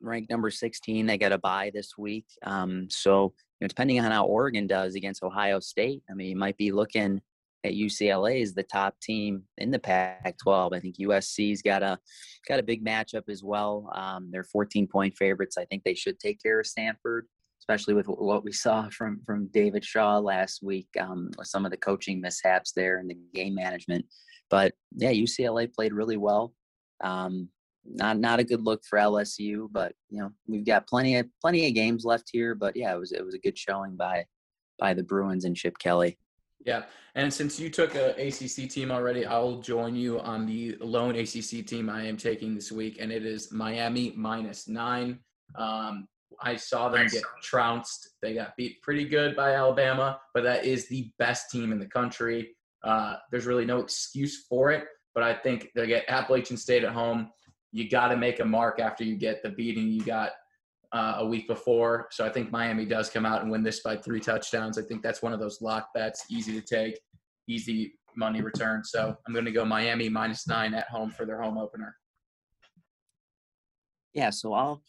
ranked 0.00 0.30
number 0.30 0.50
16. 0.50 1.04
They 1.04 1.18
got 1.18 1.32
a 1.32 1.38
bye 1.38 1.72
this 1.74 1.98
week. 1.98 2.26
Um, 2.44 2.88
so, 2.88 3.34
you 3.58 3.64
know, 3.64 3.68
depending 3.68 3.98
on 4.00 4.12
how 4.12 4.24
Oregon 4.24 4.68
does 4.68 4.94
against 4.94 5.24
Ohio 5.24 5.58
State, 5.58 6.02
I 6.08 6.14
mean, 6.14 6.28
you 6.28 6.36
might 6.36 6.56
be 6.56 6.70
looking 6.70 7.20
at 7.64 7.72
UCLA 7.72 8.40
is 8.40 8.54
the 8.54 8.62
top 8.62 8.98
team 9.00 9.42
in 9.58 9.70
the 9.70 9.78
Pac-12. 9.78 10.74
I 10.74 10.80
think 10.80 10.96
USC's 10.96 11.62
got 11.62 11.82
a 11.82 11.98
got 12.48 12.58
a 12.58 12.64
big 12.64 12.84
matchup 12.84 13.28
as 13.28 13.42
well. 13.42 13.90
Um, 13.94 14.30
they're 14.30 14.44
14 14.44 14.86
point 14.86 15.16
favorites. 15.16 15.58
I 15.58 15.64
think 15.66 15.84
they 15.84 15.94
should 15.94 16.18
take 16.18 16.42
care 16.42 16.60
of 16.60 16.66
Stanford, 16.66 17.26
especially 17.60 17.94
with 17.94 18.06
what 18.06 18.44
we 18.44 18.52
saw 18.52 18.88
from 18.90 19.20
from 19.26 19.48
David 19.48 19.84
Shaw 19.84 20.18
last 20.18 20.62
week 20.62 20.88
um, 20.98 21.30
with 21.36 21.48
some 21.48 21.64
of 21.64 21.70
the 21.70 21.76
coaching 21.76 22.20
mishaps 22.20 22.72
there 22.72 22.98
and 22.98 23.10
the 23.10 23.18
game 23.34 23.54
management. 23.54 24.06
But 24.48 24.72
yeah, 24.96 25.12
UCLA 25.12 25.72
played 25.72 25.92
really 25.92 26.16
well. 26.16 26.54
Um, 27.02 27.48
not 27.84 28.18
not 28.18 28.40
a 28.40 28.44
good 28.44 28.62
look 28.62 28.82
for 28.88 28.98
LSU, 28.98 29.68
but 29.70 29.92
you 30.08 30.20
know 30.20 30.30
we've 30.46 30.66
got 30.66 30.86
plenty 30.86 31.16
of 31.16 31.26
plenty 31.40 31.66
of 31.66 31.74
games 31.74 32.04
left 32.04 32.28
here. 32.32 32.54
But 32.54 32.76
yeah, 32.76 32.94
it 32.94 32.98
was 32.98 33.12
it 33.12 33.24
was 33.24 33.34
a 33.34 33.38
good 33.38 33.58
showing 33.58 33.96
by 33.96 34.24
by 34.78 34.94
the 34.94 35.02
Bruins 35.02 35.44
and 35.44 35.56
Chip 35.56 35.78
Kelly. 35.78 36.18
Yeah, 36.64 36.84
and 37.14 37.32
since 37.32 37.58
you 37.58 37.70
took 37.70 37.94
a 37.94 38.10
ACC 38.10 38.68
team 38.68 38.90
already, 38.90 39.24
I'll 39.24 39.60
join 39.60 39.94
you 39.94 40.20
on 40.20 40.46
the 40.46 40.76
lone 40.80 41.16
ACC 41.16 41.66
team 41.66 41.88
I 41.88 42.04
am 42.04 42.16
taking 42.16 42.54
this 42.54 42.70
week, 42.70 42.98
and 43.00 43.10
it 43.10 43.24
is 43.24 43.50
Miami 43.50 44.12
minus 44.16 44.68
nine. 44.68 45.20
Um, 45.56 46.06
I 46.42 46.56
saw 46.56 46.88
them 46.88 47.06
get 47.08 47.22
trounced. 47.42 48.10
They 48.22 48.34
got 48.34 48.56
beat 48.56 48.80
pretty 48.82 49.06
good 49.06 49.34
by 49.36 49.54
Alabama, 49.54 50.20
but 50.34 50.42
that 50.44 50.64
is 50.64 50.88
the 50.88 51.10
best 51.18 51.50
team 51.50 51.72
in 51.72 51.78
the 51.78 51.86
country. 51.86 52.56
Uh, 52.84 53.16
there's 53.30 53.46
really 53.46 53.66
no 53.66 53.78
excuse 53.78 54.44
for 54.48 54.70
it 54.70 54.84
but 55.14 55.22
I 55.22 55.34
think 55.34 55.70
they 55.74 55.86
get 55.86 56.04
Appalachian 56.08 56.56
State 56.56 56.84
at 56.84 56.92
home. 56.92 57.30
You 57.72 57.88
got 57.88 58.08
to 58.08 58.16
make 58.16 58.40
a 58.40 58.44
mark 58.44 58.80
after 58.80 59.04
you 59.04 59.16
get 59.16 59.42
the 59.42 59.50
beating 59.50 59.88
you 59.88 60.02
got 60.02 60.32
uh, 60.92 61.16
a 61.18 61.26
week 61.26 61.46
before. 61.46 62.08
So 62.10 62.24
I 62.24 62.30
think 62.30 62.50
Miami 62.50 62.84
does 62.84 63.10
come 63.10 63.24
out 63.24 63.42
and 63.42 63.50
win 63.50 63.62
this 63.62 63.80
by 63.80 63.96
three 63.96 64.20
touchdowns. 64.20 64.78
I 64.78 64.82
think 64.82 65.02
that's 65.02 65.22
one 65.22 65.32
of 65.32 65.40
those 65.40 65.60
lock 65.60 65.88
bets, 65.94 66.24
easy 66.30 66.60
to 66.60 66.66
take, 66.66 66.98
easy 67.48 67.94
money 68.16 68.40
return. 68.40 68.82
So 68.84 69.14
I'm 69.26 69.32
going 69.32 69.44
to 69.44 69.52
go 69.52 69.64
Miami 69.64 70.08
minus 70.08 70.48
nine 70.48 70.74
at 70.74 70.88
home 70.88 71.10
for 71.10 71.24
their 71.24 71.40
home 71.40 71.58
opener. 71.58 71.94
Yeah, 74.14 74.30
so 74.30 74.52
I'll 74.52 74.82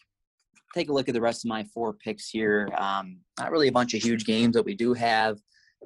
take 0.74 0.90
a 0.90 0.94
look 0.94 1.08
at 1.08 1.14
the 1.14 1.22
rest 1.22 1.46
of 1.46 1.50
my 1.50 1.64
four 1.66 1.94
picks 1.94 2.30
here. 2.30 2.70
Um, 2.76 3.20
not 3.40 3.52
really 3.52 3.68
a 3.68 3.72
bunch 3.72 3.94
of 3.94 4.02
huge 4.02 4.26
games, 4.26 4.56
but 4.56 4.66
we 4.66 4.76
do 4.76 4.94
have 4.94 5.38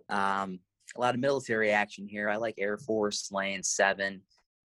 um, 0.10 0.60
a 0.95 1.01
lot 1.01 1.15
of 1.15 1.19
military 1.19 1.72
action 1.72 2.07
here. 2.07 2.29
I 2.29 2.38
like 2.38 2.55
Air 2.57 2.77
Force 2.77 3.29
laying 3.31 3.63
seven 3.63 4.22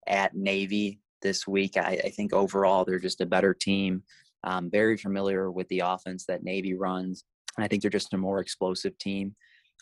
at 0.07 0.37
Navy 0.37 1.00
this 1.23 1.47
week. 1.47 1.76
I, 1.76 2.00
I 2.04 2.11
think 2.11 2.33
overall 2.33 2.85
they're 2.85 3.00
just 3.00 3.21
a 3.21 3.26
better 3.26 3.54
team. 3.54 4.04
Um, 4.44 4.70
very 4.70 4.97
familiar 4.97 5.50
with 5.50 5.68
the 5.68 5.80
offense 5.80 6.25
that 6.26 6.42
Navy 6.42 6.75
runs. 6.75 7.25
And 7.56 7.64
I 7.64 7.68
think 7.68 7.82
they're 7.82 7.90
just 7.90 8.14
a 8.14 8.18
more 8.18 8.40
explosive 8.40 8.97
team. 8.99 9.35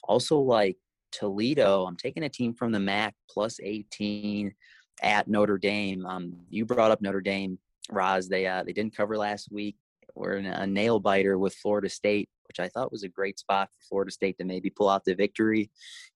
Also, 0.05 0.39
like 0.39 0.77
Toledo, 1.13 1.85
I'm 1.87 1.97
taking 1.97 2.25
a 2.25 2.29
team 2.29 2.55
from 2.55 2.73
the 2.73 2.81
MAC 2.81 3.15
plus 3.31 3.61
18 3.63 4.55
at 5.03 5.29
Notre 5.29 5.59
Dame. 5.59 6.05
Um, 6.07 6.35
you 6.51 6.65
brought 6.65 6.91
up 6.91 7.01
Notre 7.01 7.21
Dame, 7.21 7.59
Roz. 7.91 8.29
They 8.29 8.47
uh, 8.47 8.63
they 8.65 8.73
didn't 8.73 8.97
cover 8.97 9.17
last 9.17 9.51
week. 9.51 9.77
We're 10.15 10.37
in 10.37 10.47
a 10.47 10.67
nail 10.67 10.99
biter 10.99 11.39
with 11.39 11.55
Florida 11.55 11.89
State, 11.89 12.29
which 12.49 12.59
I 12.59 12.69
thought 12.69 12.91
was 12.91 13.05
a 13.05 13.09
great 13.09 13.39
spot 13.39 13.69
for 13.73 13.89
Florida 13.89 14.11
State 14.11 14.39
to 14.39 14.45
maybe 14.45 14.71
pull 14.71 14.89
out 14.89 15.05
the 15.05 15.15
victory. 15.15 15.71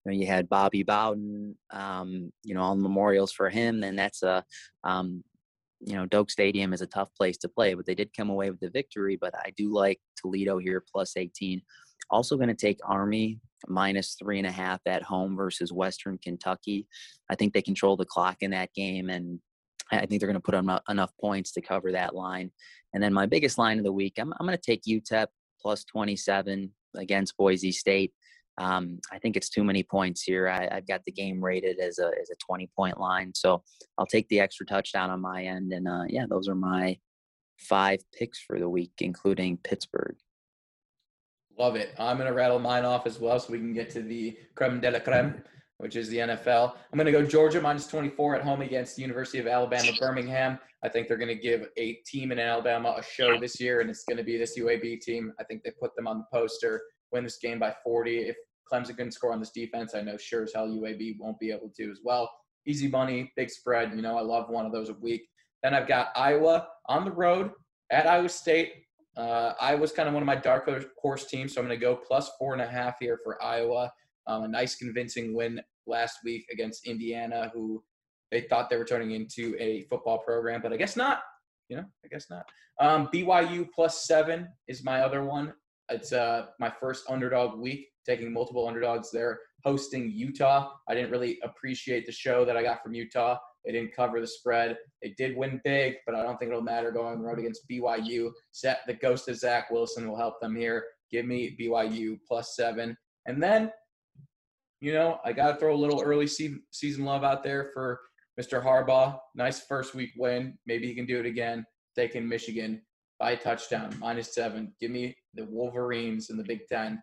You 0.05 0.11
know, 0.11 0.17
you 0.17 0.27
had 0.27 0.49
Bobby 0.49 0.83
Bowden, 0.83 1.57
um, 1.71 2.31
you 2.43 2.53
know, 2.53 2.61
all 2.61 2.75
memorials 2.75 3.31
for 3.31 3.49
him. 3.49 3.79
Then 3.79 3.95
that's 3.95 4.23
a, 4.23 4.43
um, 4.83 5.23
you 5.85 5.95
know, 5.95 6.05
Doak 6.05 6.29
Stadium 6.29 6.73
is 6.73 6.81
a 6.81 6.87
tough 6.87 7.09
place 7.15 7.37
to 7.37 7.49
play, 7.49 7.73
but 7.73 7.85
they 7.85 7.95
did 7.95 8.15
come 8.15 8.29
away 8.29 8.49
with 8.49 8.59
the 8.59 8.69
victory. 8.69 9.17
But 9.19 9.33
I 9.35 9.51
do 9.57 9.73
like 9.73 9.99
Toledo 10.17 10.57
here 10.57 10.83
plus 10.91 11.17
18. 11.17 11.61
Also 12.09 12.35
going 12.37 12.49
to 12.49 12.55
take 12.55 12.79
Army 12.85 13.39
minus 13.67 14.15
three 14.19 14.37
and 14.37 14.47
a 14.47 14.51
half 14.51 14.81
at 14.85 15.03
home 15.03 15.35
versus 15.35 15.71
Western 15.71 16.17
Kentucky. 16.17 16.87
I 17.29 17.35
think 17.35 17.53
they 17.53 17.61
control 17.61 17.97
the 17.97 18.05
clock 18.05 18.37
in 18.41 18.51
that 18.51 18.73
game, 18.73 19.09
and 19.09 19.39
I 19.91 20.05
think 20.05 20.19
they're 20.19 20.29
going 20.29 20.35
to 20.35 20.39
put 20.41 20.55
on 20.55 20.69
uh, 20.69 20.79
enough 20.89 21.11
points 21.19 21.51
to 21.53 21.61
cover 21.61 21.91
that 21.91 22.15
line. 22.15 22.51
And 22.93 23.01
then 23.01 23.13
my 23.13 23.25
biggest 23.25 23.57
line 23.57 23.77
of 23.77 23.83
the 23.83 23.91
week, 23.91 24.13
I'm, 24.17 24.33
I'm 24.39 24.45
going 24.45 24.57
to 24.57 24.61
take 24.61 24.83
UTEP 24.83 25.27
plus 25.61 25.83
27 25.85 26.71
against 26.95 27.37
Boise 27.37 27.71
State. 27.71 28.13
Um, 28.57 28.99
I 29.11 29.19
think 29.19 29.35
it's 29.35 29.49
too 29.49 29.63
many 29.63 29.83
points 29.83 30.21
here. 30.21 30.47
I, 30.47 30.75
have 30.75 30.87
got 30.87 31.01
the 31.05 31.11
game 31.11 31.43
rated 31.43 31.79
as 31.79 31.99
a 31.99 32.11
as 32.21 32.29
a 32.29 32.35
20 32.45 32.69
point 32.75 32.99
line, 32.99 33.31
so 33.33 33.63
I'll 33.97 34.05
take 34.05 34.27
the 34.29 34.39
extra 34.39 34.65
touchdown 34.65 35.09
on 35.09 35.21
my 35.21 35.43
end. 35.43 35.73
And 35.73 35.87
uh, 35.87 36.03
yeah, 36.07 36.25
those 36.29 36.47
are 36.47 36.55
my 36.55 36.97
five 37.57 37.99
picks 38.17 38.39
for 38.39 38.59
the 38.59 38.69
week, 38.69 38.93
including 38.99 39.57
Pittsburgh. 39.57 40.15
Love 41.57 41.75
it. 41.75 41.93
I'm 41.99 42.17
to 42.17 42.33
rattle 42.33 42.59
mine 42.59 42.85
off 42.85 43.05
as 43.05 43.19
well 43.19 43.39
so 43.39 43.51
we 43.51 43.59
can 43.59 43.73
get 43.73 43.89
to 43.91 44.01
the 44.01 44.37
creme 44.55 44.79
de 44.79 44.89
la 44.89 44.99
creme, 44.99 45.43
which 45.77 45.95
is 45.95 46.09
the 46.09 46.17
NFL. 46.17 46.73
I'm 46.91 46.97
to 47.05 47.11
go 47.11 47.23
Georgia 47.23 47.61
minus 47.61 47.87
24 47.87 48.37
at 48.37 48.41
home 48.43 48.61
against 48.61 48.95
the 48.95 49.03
University 49.03 49.37
of 49.39 49.47
Alabama 49.47 49.91
Birmingham. 49.99 50.57
I 50.83 50.89
think 50.89 51.07
they're 51.07 51.17
to 51.27 51.35
give 51.35 51.67
a 51.77 51.93
team 52.05 52.31
in 52.31 52.39
Alabama 52.39 52.95
a 52.97 53.03
show 53.03 53.39
this 53.39 53.59
year, 53.59 53.81
and 53.81 53.89
it's 53.89 54.03
to 54.17 54.23
be 54.23 54.37
this 54.37 54.57
UAB 54.57 55.01
team. 55.01 55.31
I 55.39 55.43
think 55.43 55.63
they 55.63 55.71
put 55.79 55.95
them 55.95 56.07
on 56.07 56.19
the 56.19 56.25
poster, 56.33 56.81
win 57.13 57.23
this 57.23 57.37
game 57.37 57.59
by 57.59 57.73
40. 57.83 58.17
If 58.17 58.35
Clemson 58.71 58.97
can 58.97 59.11
score 59.11 59.31
on 59.31 59.39
this 59.39 59.51
defense, 59.51 59.93
I 59.95 60.01
know 60.01 60.17
sure 60.17 60.43
as 60.43 60.53
hell 60.53 60.67
UAB 60.67 61.17
won't 61.19 61.39
be 61.39 61.51
able 61.51 61.71
to 61.77 61.91
as 61.91 61.99
well. 62.03 62.29
Easy 62.65 62.87
money, 62.87 63.31
big 63.35 63.49
spread. 63.49 63.93
You 63.95 64.01
know, 64.01 64.17
I 64.17 64.21
love 64.21 64.49
one 64.49 64.65
of 64.65 64.71
those 64.71 64.89
a 64.89 64.93
week. 64.93 65.23
Then 65.61 65.73
I've 65.73 65.87
got 65.87 66.09
Iowa 66.15 66.67
on 66.87 67.05
the 67.05 67.11
road 67.11 67.51
at 67.91 68.07
Iowa 68.07 68.29
State. 68.29 68.73
Uh, 69.15 69.53
Iowa's 69.61 69.91
kind 69.91 70.07
of 70.07 70.13
one 70.13 70.23
of 70.23 70.27
my 70.27 70.35
dark 70.35 70.69
horse 70.99 71.25
teams, 71.25 71.53
so 71.53 71.61
I'm 71.61 71.67
going 71.67 71.79
to 71.79 71.85
go 71.85 71.95
plus 71.95 72.31
four 72.39 72.53
and 72.53 72.61
a 72.61 72.67
half 72.67 72.95
here 72.99 73.19
for 73.23 73.41
Iowa. 73.43 73.91
Um, 74.25 74.43
a 74.43 74.47
nice, 74.47 74.75
convincing 74.75 75.35
win 75.35 75.61
last 75.85 76.19
week 76.23 76.45
against 76.51 76.87
Indiana, 76.87 77.51
who 77.53 77.83
they 78.31 78.41
thought 78.41 78.69
they 78.69 78.77
were 78.77 78.85
turning 78.85 79.11
into 79.11 79.55
a 79.59 79.83
football 79.89 80.17
program, 80.19 80.61
but 80.61 80.73
I 80.73 80.77
guess 80.77 80.95
not. 80.95 81.21
You 81.69 81.77
know, 81.77 81.85
I 82.03 82.07
guess 82.07 82.25
not. 82.29 82.45
Um, 82.79 83.07
BYU 83.13 83.67
plus 83.73 84.05
seven 84.05 84.49
is 84.67 84.83
my 84.83 85.01
other 85.01 85.23
one. 85.23 85.53
It's 85.89 86.13
uh, 86.13 86.47
my 86.59 86.71
first 86.79 87.09
underdog 87.09 87.59
week, 87.59 87.89
taking 88.05 88.31
multiple 88.31 88.67
underdogs 88.67 89.11
there, 89.11 89.39
hosting 89.63 90.11
Utah. 90.11 90.71
I 90.87 90.93
didn't 90.93 91.11
really 91.11 91.39
appreciate 91.43 92.05
the 92.05 92.11
show 92.11 92.45
that 92.45 92.57
I 92.57 92.63
got 92.63 92.81
from 92.81 92.93
Utah. 92.93 93.37
They 93.65 93.71
didn't 93.71 93.95
cover 93.95 94.19
the 94.19 94.27
spread. 94.27 94.77
They 95.01 95.13
did 95.17 95.37
win 95.37 95.61
big, 95.63 95.95
but 96.05 96.15
I 96.15 96.23
don't 96.23 96.37
think 96.37 96.49
it'll 96.49 96.61
matter 96.61 96.91
going 96.91 97.19
the 97.19 97.25
road 97.25 97.39
against 97.39 97.67
BYU. 97.69 98.31
Set 98.51 98.79
the 98.87 98.93
ghost 98.93 99.29
of 99.29 99.37
Zach 99.37 99.71
Wilson 99.71 100.07
will 100.07 100.17
help 100.17 100.39
them 100.41 100.55
here. 100.55 100.83
Give 101.11 101.25
me 101.25 101.55
BYU 101.59 102.17
plus 102.27 102.55
seven. 102.55 102.97
And 103.25 103.41
then, 103.41 103.71
you 104.81 104.93
know, 104.93 105.19
I 105.23 105.31
got 105.31 105.53
to 105.53 105.57
throw 105.57 105.73
a 105.73 105.77
little 105.77 106.01
early 106.01 106.27
season 106.27 107.05
love 107.05 107.23
out 107.23 107.43
there 107.43 107.71
for 107.73 108.01
Mr. 108.39 108.61
Harbaugh. 108.61 109.17
Nice 109.35 109.61
first 109.61 109.95
week 109.95 110.11
win. 110.17 110.57
Maybe 110.65 110.87
he 110.87 110.95
can 110.95 111.05
do 111.05 111.19
it 111.19 111.25
again. 111.25 111.65
Taking 111.95 112.27
Michigan 112.27 112.81
by 113.19 113.35
touchdown, 113.35 113.95
minus 113.99 114.33
seven. 114.33 114.73
Give 114.79 114.91
me 114.91 115.15
the 115.33 115.45
Wolverines 115.45 116.29
in 116.29 116.37
the 116.37 116.43
Big 116.43 116.67
Ten 116.67 117.01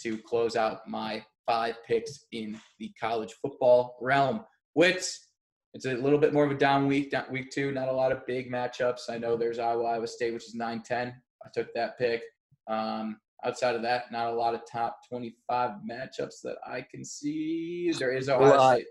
to 0.00 0.18
close 0.18 0.56
out 0.56 0.88
my 0.88 1.24
five 1.46 1.76
picks 1.86 2.26
in 2.32 2.58
the 2.78 2.90
college 3.00 3.34
football 3.40 3.96
realm. 4.00 4.44
Wits, 4.74 5.28
it's 5.74 5.86
a 5.86 5.94
little 5.94 6.18
bit 6.18 6.32
more 6.32 6.44
of 6.44 6.50
a 6.50 6.56
down 6.56 6.86
week, 6.86 7.10
down 7.10 7.24
week 7.30 7.50
two. 7.50 7.72
Not 7.72 7.88
a 7.88 7.92
lot 7.92 8.12
of 8.12 8.26
big 8.26 8.50
matchups. 8.50 9.08
I 9.08 9.18
know 9.18 9.36
there's 9.36 9.58
Iowa, 9.58 9.84
Iowa 9.84 10.06
State, 10.06 10.34
which 10.34 10.46
is 10.46 10.54
9 10.54 10.82
10. 10.82 11.08
I 11.44 11.48
took 11.54 11.72
that 11.74 11.98
pick. 11.98 12.22
Um, 12.68 13.18
outside 13.44 13.74
of 13.74 13.82
that, 13.82 14.12
not 14.12 14.28
a 14.28 14.34
lot 14.34 14.54
of 14.54 14.62
top 14.70 14.98
25 15.08 15.70
matchups 15.90 16.42
that 16.44 16.56
I 16.66 16.84
can 16.90 17.04
see. 17.04 17.92
There 17.98 18.12
is 18.12 18.28
Ohio 18.28 18.50
well, 18.50 18.60
uh, 18.60 18.74
State. 18.74 18.86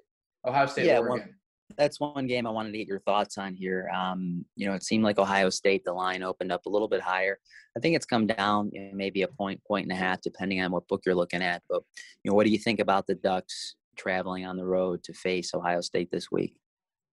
Ohio 0.46 0.66
State, 0.66 0.86
yeah, 0.88 1.00
Oregon. 1.00 1.20
One, 1.20 1.36
that's 1.78 2.00
one 2.00 2.28
game 2.28 2.46
I 2.46 2.52
wanted 2.52 2.72
to 2.72 2.78
get 2.78 2.88
your 2.88 3.00
thoughts 3.00 3.38
on 3.38 3.54
here. 3.54 3.90
Um, 3.94 4.46
you 4.56 4.68
know, 4.68 4.74
it 4.74 4.84
seemed 4.84 5.04
like 5.04 5.20
Ohio 5.20 5.50
State, 5.50 5.84
the 5.86 5.94
line 5.94 6.24
opened 6.24 6.52
up 6.52 6.66
a 6.66 6.70
little 6.70 6.88
bit 6.88 7.02
higher. 7.02 7.40
I 7.76 7.80
think 7.80 7.96
it's 7.96 8.06
come 8.06 8.28
down 8.28 8.70
you 8.74 8.82
know, 8.82 8.92
maybe 8.94 9.22
a 9.22 9.28
point, 9.28 9.64
point 9.66 9.84
and 9.84 9.92
a 9.92 9.96
half, 9.96 10.22
depending 10.22 10.62
on 10.62 10.72
what 10.72 10.88
book 10.88 11.02
you're 11.06 11.16
looking 11.16 11.42
at. 11.42 11.64
But, 11.70 11.84
you 12.24 12.32
know, 12.32 12.36
what 12.36 12.46
do 12.46 12.52
you 12.52 12.58
think 12.58 12.80
about 12.80 13.08
the 13.08 13.16
Ducks 13.16 13.76
traveling 13.98 14.46
on 14.46 14.58
the 14.58 14.66
road 14.66 15.04
to 15.04 15.14
face 15.14 15.54
Ohio 15.54 15.82
State 15.82 16.12
this 16.12 16.32
week? 16.32 16.56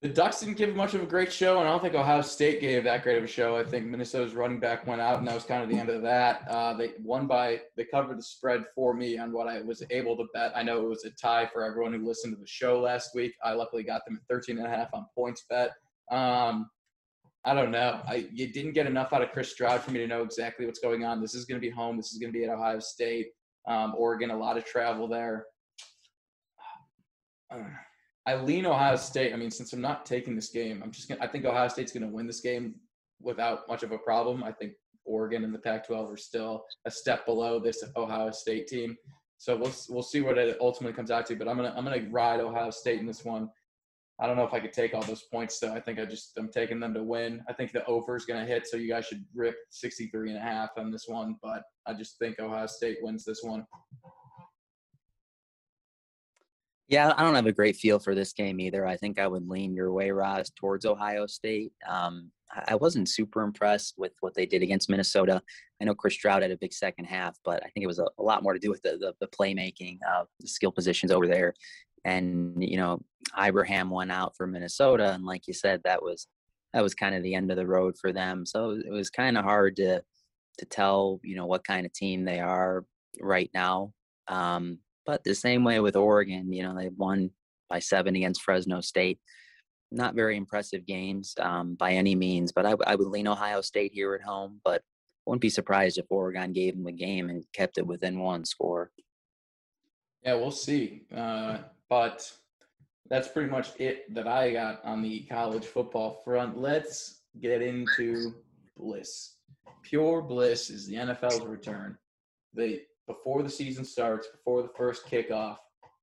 The 0.01 0.09
Ducks 0.09 0.39
didn't 0.39 0.57
give 0.57 0.77
much 0.77 0.95
of 0.95 1.03
a 1.03 1.07
great 1.07 1.33
show, 1.33 1.59
and 1.59 1.69
I 1.69 1.73
don't 1.73 1.83
think 1.83 1.97
Ohio 1.97 2.23
State 2.23 2.61
gave 2.61 2.85
that 2.85 3.03
great 3.03 3.19
of 3.19 3.25
a 3.25 3.29
show. 3.29 3.57
I 3.57 3.65
think 3.65 3.87
Minnesota's 3.87 4.33
running 4.33 4.61
back 4.61 4.87
went 4.87 5.01
out, 5.01 5.19
and 5.19 5.27
that 5.27 5.35
was 5.35 5.43
kind 5.43 5.61
of 5.61 5.69
the 5.69 5.77
end 5.77 5.89
of 5.89 6.03
that. 6.03 6.47
Uh, 6.49 6.73
they 6.75 6.93
won 7.03 7.27
by 7.27 7.63
they 7.77 7.85
covered 7.85 8.17
the 8.17 8.23
spread 8.23 8.63
for 8.77 8.95
me 8.95 9.19
on 9.19 9.33
what 9.33 9.49
I 9.49 9.61
was 9.61 9.83
able 9.91 10.17
to 10.19 10.27
bet. 10.33 10.53
I 10.55 10.63
know 10.63 10.79
it 10.79 10.89
was 10.89 11.05
a 11.05 11.11
tie 11.11 11.47
for 11.53 11.65
everyone 11.65 11.93
who 11.93 12.07
listened 12.07 12.33
to 12.33 12.41
the 12.41 12.47
show 12.47 12.79
last 12.81 13.13
week. 13.13 13.33
I 13.43 13.55
luckily 13.55 13.83
got 13.83 14.05
them 14.05 14.21
at 14.23 14.29
13 14.33 14.59
and 14.59 14.69
a 14.69 14.71
half 14.71 14.95
on 14.95 15.05
points 15.17 15.45
bet. 15.51 15.73
Um, 16.13 16.71
I 17.45 17.55
don't 17.55 17.73
know. 17.73 18.01
I 18.07 18.29
you 18.33 18.53
didn't 18.53 18.75
get 18.75 18.87
enough 18.87 19.13
out 19.13 19.23
of 19.23 19.33
Chris 19.33 19.51
Stroud 19.51 19.81
for 19.81 19.91
me 19.91 19.99
to 19.99 20.07
know 20.07 20.23
exactly 20.23 20.65
what's 20.65 20.79
going 20.79 21.05
on. 21.05 21.21
This 21.21 21.35
is 21.35 21.45
going 21.45 21.61
to 21.61 21.67
be 21.67 21.75
home. 21.75 21.97
This 21.97 22.13
is 22.13 22.19
going 22.19 22.33
to 22.33 22.39
be 22.39 22.45
at 22.45 22.51
Ohio 22.51 22.79
State, 22.79 23.31
um, 23.67 23.95
Oregon. 23.99 24.31
A 24.31 24.39
lot 24.39 24.57
of 24.57 24.65
travel 24.65 25.09
there. 25.09 25.47
I 28.29 28.35
lean 28.35 28.67
Ohio 28.67 28.97
State. 28.97 29.33
I 29.33 29.37
mean, 29.37 29.51
since 29.51 29.73
I'm 29.73 29.81
not 29.81 30.05
taking 30.05 30.37
this 30.37 30.51
game, 30.51 30.83
I'm 30.85 30.91
just 30.91 31.09
gonna. 31.09 31.25
I 31.25 31.27
think 31.27 31.47
Ohio 31.47 31.67
State's 31.69 31.93
going 31.93 32.07
to 32.07 32.15
win 32.15 32.27
this 32.27 32.43
game 32.43 32.75
without 33.23 33.67
much 33.69 33.83
of 33.83 33.91
a 33.91 33.97
problem. 33.97 34.45
I 34.45 34.53
think 34.53 34.75
Oregon 35.07 35.45
and 35.45 35.55
the 35.55 35.59
Pac-12 35.59 36.13
are 36.13 36.17
still 36.19 36.67
a 36.85 36.91
step 36.91 37.25
below 37.25 37.59
this 37.59 37.83
Ohio 37.97 38.31
State 38.31 38.67
team. 38.67 38.95
So 39.39 39.57
we'll 39.57 39.73
we'll 39.89 40.03
see 40.03 40.21
what 40.21 40.37
it 40.37 40.59
ultimately 40.61 40.95
comes 40.95 41.11
out 41.11 41.25
to. 41.27 41.37
But 41.37 41.49
I'm 41.49 41.57
gonna 41.57 41.73
I'm 41.75 41.85
gonna 41.85 42.07
ride 42.11 42.41
Ohio 42.41 42.69
State 42.69 43.01
in 43.01 43.07
this 43.07 43.25
one. 43.25 43.49
I 44.21 44.27
don't 44.27 44.37
know 44.37 44.45
if 44.45 44.53
I 44.53 44.61
could 44.61 44.75
take 44.75 44.93
all 44.93 45.03
those 45.03 45.23
points 45.33 45.59
though. 45.59 45.73
I 45.73 45.81
think 45.81 45.99
I 45.99 46.05
just 46.05 46.33
I'm 46.37 46.51
taking 46.51 46.81
them 46.81 46.93
to 46.93 47.03
win. 47.03 47.43
I 47.49 47.55
think 47.55 47.73
the 47.73 47.83
over 47.87 48.15
is 48.15 48.27
going 48.27 48.45
to 48.45 48.53
hit, 48.53 48.67
so 48.67 48.77
you 48.77 48.91
guys 48.91 49.07
should 49.07 49.25
rip 49.35 49.55
63 49.71 50.31
and 50.31 50.39
a 50.39 50.43
half 50.43 50.71
on 50.77 50.91
this 50.91 51.05
one. 51.07 51.37
But 51.43 51.63
I 51.87 51.95
just 51.95 52.19
think 52.19 52.41
Ohio 52.41 52.67
State 52.67 52.99
wins 53.01 53.25
this 53.25 53.41
one. 53.43 53.65
Yeah, 56.89 57.13
I 57.17 57.23
don't 57.23 57.35
have 57.35 57.47
a 57.47 57.53
great 57.53 57.77
feel 57.77 57.99
for 57.99 58.15
this 58.15 58.33
game 58.33 58.59
either. 58.61 58.87
I 58.87 58.97
think 58.97 59.19
I 59.19 59.27
would 59.27 59.47
lean 59.47 59.75
your 59.75 59.93
way, 59.93 60.11
Roz, 60.11 60.51
towards 60.51 60.87
Ohio 60.87 61.27
State. 61.27 61.73
Um, 61.87 62.31
I 62.67 62.77
wasn't 62.77 63.11
super 63.11 63.43
impressed 63.43 63.95
with 63.99 64.13
what 64.21 64.35
they 64.35 64.47
did 64.47 64.63
against 64.63 64.89
Minnesota. 64.89 65.43
I 65.81 65.85
know 65.85 65.95
Chris 65.95 66.15
Stroud 66.15 66.41
had 66.41 66.51
a 66.51 66.57
big 66.57 66.73
second 66.73 67.05
half, 67.05 67.37
but 67.45 67.63
I 67.63 67.69
think 67.69 67.85
it 67.85 67.89
was 67.89 67.99
a, 67.99 68.07
a 68.19 68.23
lot 68.23 68.43
more 68.43 68.55
to 68.55 68.59
do 68.59 68.71
with 68.71 68.81
the, 68.81 68.97
the, 68.97 69.15
the 69.21 69.29
playmaking, 69.29 69.99
uh, 70.11 70.25
the 70.41 70.49
skill 70.49 70.73
positions 70.73 71.13
over 71.13 71.27
there. 71.27 71.53
And, 72.07 72.57
you 72.65 72.79
know, 72.79 73.03
Ibrahim 73.39 73.91
went 73.91 74.11
out 74.11 74.35
for 74.35 74.47
Minnesota. 74.47 75.13
And 75.13 75.27
like 75.27 75.47
you 75.47 75.53
said, 75.53 75.83
that 75.85 76.03
was 76.03 76.27
that 76.73 76.83
was 76.83 76.95
kind 76.95 77.15
of 77.15 77.23
the 77.23 77.35
end 77.35 77.51
of 77.51 77.57
the 77.57 77.67
road 77.67 77.97
for 77.99 78.13
them. 78.13 78.47
So 78.47 78.71
it 78.71 78.91
was 78.91 79.11
kind 79.11 79.37
of 79.37 79.45
hard 79.45 79.77
to 79.77 80.03
to 80.59 80.65
tell, 80.67 81.21
you 81.23 81.37
know, 81.37 81.47
what 81.47 81.67
kind 81.67 81.85
of 81.85 81.93
team 81.93 82.25
they 82.25 82.41
are 82.41 82.85
right 83.21 83.51
now. 83.53 83.93
Um, 84.27 84.79
but 85.09 85.25
the 85.25 85.35
same 85.35 85.65
way 85.65 85.81
with 85.81 85.97
Oregon, 85.97 86.53
you 86.53 86.63
know, 86.63 86.77
they 86.77 86.91
won 86.91 87.31
by 87.71 87.79
seven 87.79 88.15
against 88.15 88.43
Fresno 88.43 88.83
State. 88.83 89.19
Not 89.91 90.15
very 90.15 90.37
impressive 90.37 90.85
games 90.85 91.35
um, 91.41 91.77
by 91.77 91.93
any 91.93 92.15
means, 92.15 92.53
but 92.53 92.67
I, 92.67 92.75
I, 92.87 92.95
would 92.95 93.09
lean 93.09 93.27
Ohio 93.27 93.63
State 93.63 93.91
here 93.95 94.15
at 94.15 94.21
home. 94.21 94.61
But 94.63 94.83
wouldn't 95.25 95.41
be 95.41 95.49
surprised 95.49 95.97
if 95.97 96.05
Oregon 96.11 96.53
gave 96.53 96.77
them 96.77 96.87
a 96.87 96.93
game 96.93 97.31
and 97.31 97.43
kept 97.55 97.79
it 97.79 97.87
within 97.87 98.19
one 98.19 98.45
score. 98.45 98.91
Yeah, 100.23 100.35
we'll 100.35 100.51
see. 100.51 101.07
Uh, 101.15 101.61
but 101.89 102.31
that's 103.09 103.29
pretty 103.29 103.49
much 103.49 103.71
it 103.79 104.15
that 104.15 104.29
I 104.29 104.53
got 104.53 104.85
on 104.85 105.01
the 105.01 105.21
college 105.21 105.65
football 105.65 106.21
front. 106.23 106.59
Let's 106.59 107.23
get 107.41 107.63
into 107.63 108.35
bliss. 108.77 109.37
Pure 109.81 110.21
bliss 110.23 110.69
is 110.69 110.87
the 110.87 110.97
NFL's 110.97 111.47
return. 111.47 111.97
They 112.53 112.83
before 113.09 113.43
the 113.43 113.51
season 113.51 113.85
starts, 113.85 114.29
before 114.29 114.63
the 114.63 114.71
first 114.77 115.07
kickoff, 115.07 115.57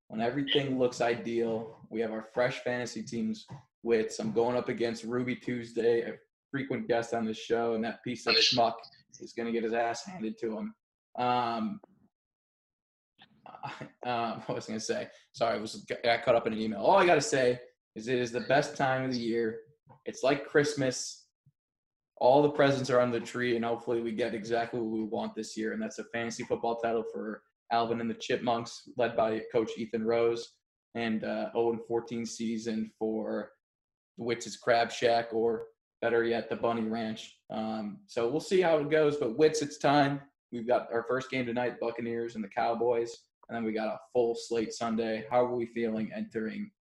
when 0.08 0.20
everything 0.20 0.78
looks 0.78 1.00
ideal, 1.00 1.78
we 1.90 2.02
have 2.02 2.12
our 2.12 2.28
fresh 2.34 2.60
fantasy 2.60 3.02
teams. 3.02 3.46
With 3.84 4.16
I'm 4.20 4.32
going 4.32 4.58
up 4.58 4.68
against 4.68 5.04
Ruby 5.04 5.36
Tuesday, 5.36 6.02
a 6.02 6.14
frequent 6.50 6.88
guest 6.88 7.14
on 7.14 7.24
this 7.24 7.38
show, 7.38 7.76
and 7.76 7.84
that 7.84 8.04
piece 8.04 8.26
of 8.26 8.34
schmuck 8.36 8.74
is 9.22 9.34
going 9.34 9.46
to 9.46 9.52
get 9.52 9.64
his 9.64 9.74
ass 9.74 10.04
handed 10.04 10.40
to 10.40 10.58
him. 10.58 10.74
Um, 11.20 11.80
uh, 14.06 14.40
what 14.46 14.56
was 14.56 14.66
I 14.66 14.70
going 14.70 14.80
to 14.80 14.86
say? 14.86 15.08
Sorry, 15.34 15.58
I 15.58 15.62
was 15.62 15.86
got 16.04 16.24
caught 16.24 16.36
up 16.36 16.48
in 16.48 16.54
an 16.54 16.60
email. 16.60 16.80
All 16.80 16.98
I 16.98 17.06
got 17.06 17.16
to 17.16 17.22
say 17.22 17.60
is 17.96 18.08
it 18.08 18.18
is 18.18 18.32
the 18.32 18.42
best 18.42 18.76
time 18.76 19.06
of 19.06 19.12
the 19.12 19.20
year. 19.20 19.60
It's 20.06 20.24
like 20.24 20.48
Christmas. 20.48 21.25
All 22.18 22.42
the 22.42 22.50
presents 22.50 22.90
are 22.90 23.02
on 23.02 23.12
the 23.12 23.20
tree, 23.20 23.56
and 23.56 23.66
hopefully 23.66 24.02
we 24.02 24.12
get 24.12 24.34
exactly 24.34 24.80
what 24.80 24.92
we 24.92 25.04
want 25.04 25.36
this 25.36 25.58
year. 25.58 25.74
And 25.74 25.82
that's 25.82 26.00
a 26.00 26.06
fantasy 26.06 26.44
football 26.44 26.78
title 26.78 27.04
for 27.12 27.44
Alvin 27.72 28.00
and 28.00 28.10
the 28.10 28.16
Chipmunks, 28.16 28.90
led 28.98 29.16
by 29.16 29.42
Coach 29.52 29.72
Ethan 29.78 30.06
Rose, 30.06 30.54
and 30.94 31.24
uh, 31.24 31.52
0 31.52 31.80
14 31.88 32.26
season 32.26 32.92
for 32.98 33.52
the 34.18 34.24
Witz's 34.24 34.56
Crab 34.56 34.92
Shack, 34.92 35.34
or 35.34 35.68
better 36.02 36.24
yet, 36.24 36.50
the 36.50 36.56
Bunny 36.56 36.84
Ranch. 36.84 37.36
Um, 37.50 38.00
so 38.08 38.30
we'll 38.30 38.40
see 38.40 38.62
how 38.62 38.78
it 38.78 38.90
goes. 38.90 39.18
But 39.18 39.38
Wits, 39.38 39.62
it's 39.62 39.78
time. 39.78 40.22
We've 40.52 40.68
got 40.68 40.88
our 40.94 41.04
first 41.08 41.30
game 41.30 41.46
tonight, 41.46 41.80
Buccaneers 41.82 42.36
and 42.36 42.44
the 42.44 42.50
Cowboys, 42.50 43.18
and 43.50 43.56
then 43.56 43.64
we 43.64 43.74
got 43.74 43.88
a 43.88 44.00
full 44.14 44.36
slate 44.36 44.72
Sunday. 44.72 45.26
How 45.30 45.44
are 45.44 45.56
we 45.56 45.66
feeling 45.66 46.12
entering 46.16 46.72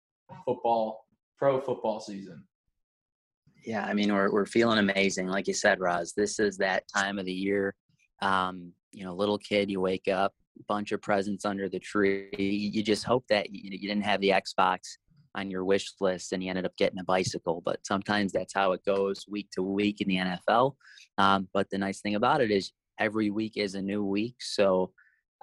football, 0.45 1.07
pro 1.39 1.61
football 1.61 2.01
season? 2.01 2.45
Yeah, 3.65 3.85
I 3.85 3.95
mean 3.95 4.13
we're 4.13 4.31
we're 4.31 4.47
feeling 4.47 4.79
amazing, 4.79 5.29
like 5.29 5.47
you 5.49 5.55
said, 5.55 5.81
Roz. 5.81 6.13
This 6.17 6.39
is 6.39 6.57
that 6.59 6.85
time 6.95 7.19
of 7.19 7.25
the 7.25 7.33
year. 7.33 7.75
Um, 8.21 8.73
you 8.93 9.05
know, 9.05 9.15
little 9.15 9.39
kid, 9.39 9.71
you 9.71 9.81
wake 9.81 10.09
up, 10.09 10.33
bunch 10.69 10.93
of 10.93 11.03
presents 11.03 11.45
under 11.45 11.69
the 11.69 11.79
tree. 11.79 12.29
You 12.39 12.83
just 12.83 13.05
hope 13.05 13.25
that 13.29 13.51
you, 13.51 13.71
you 13.73 13.89
didn't 13.89 14.05
have 14.05 14.21
the 14.21 14.31
Xbox 14.31 14.81
on 15.35 15.51
your 15.51 15.65
wish 15.65 15.93
list 16.01 16.33
and 16.33 16.43
you 16.43 16.51
ended 16.51 16.65
up 16.65 16.77
getting 16.77 17.01
a 17.01 17.05
bicycle. 17.05 17.63
But 17.65 17.85
sometimes 17.85 18.33
that's 18.33 18.55
how 18.55 18.73
it 18.73 18.85
goes 18.85 19.25
week 19.29 19.49
to 19.53 19.63
week 19.63 20.01
in 20.01 20.09
the 20.09 20.17
NFL. 20.17 20.75
Um, 21.19 21.49
but 21.53 21.69
the 21.71 21.79
nice 21.79 22.01
thing 22.01 22.15
about 22.15 22.41
it 22.41 22.51
is 22.51 22.73
every 23.01 23.31
week 23.31 23.57
is 23.57 23.75
a 23.75 23.83
new 23.83 24.05
week. 24.05 24.37
So 24.41 24.93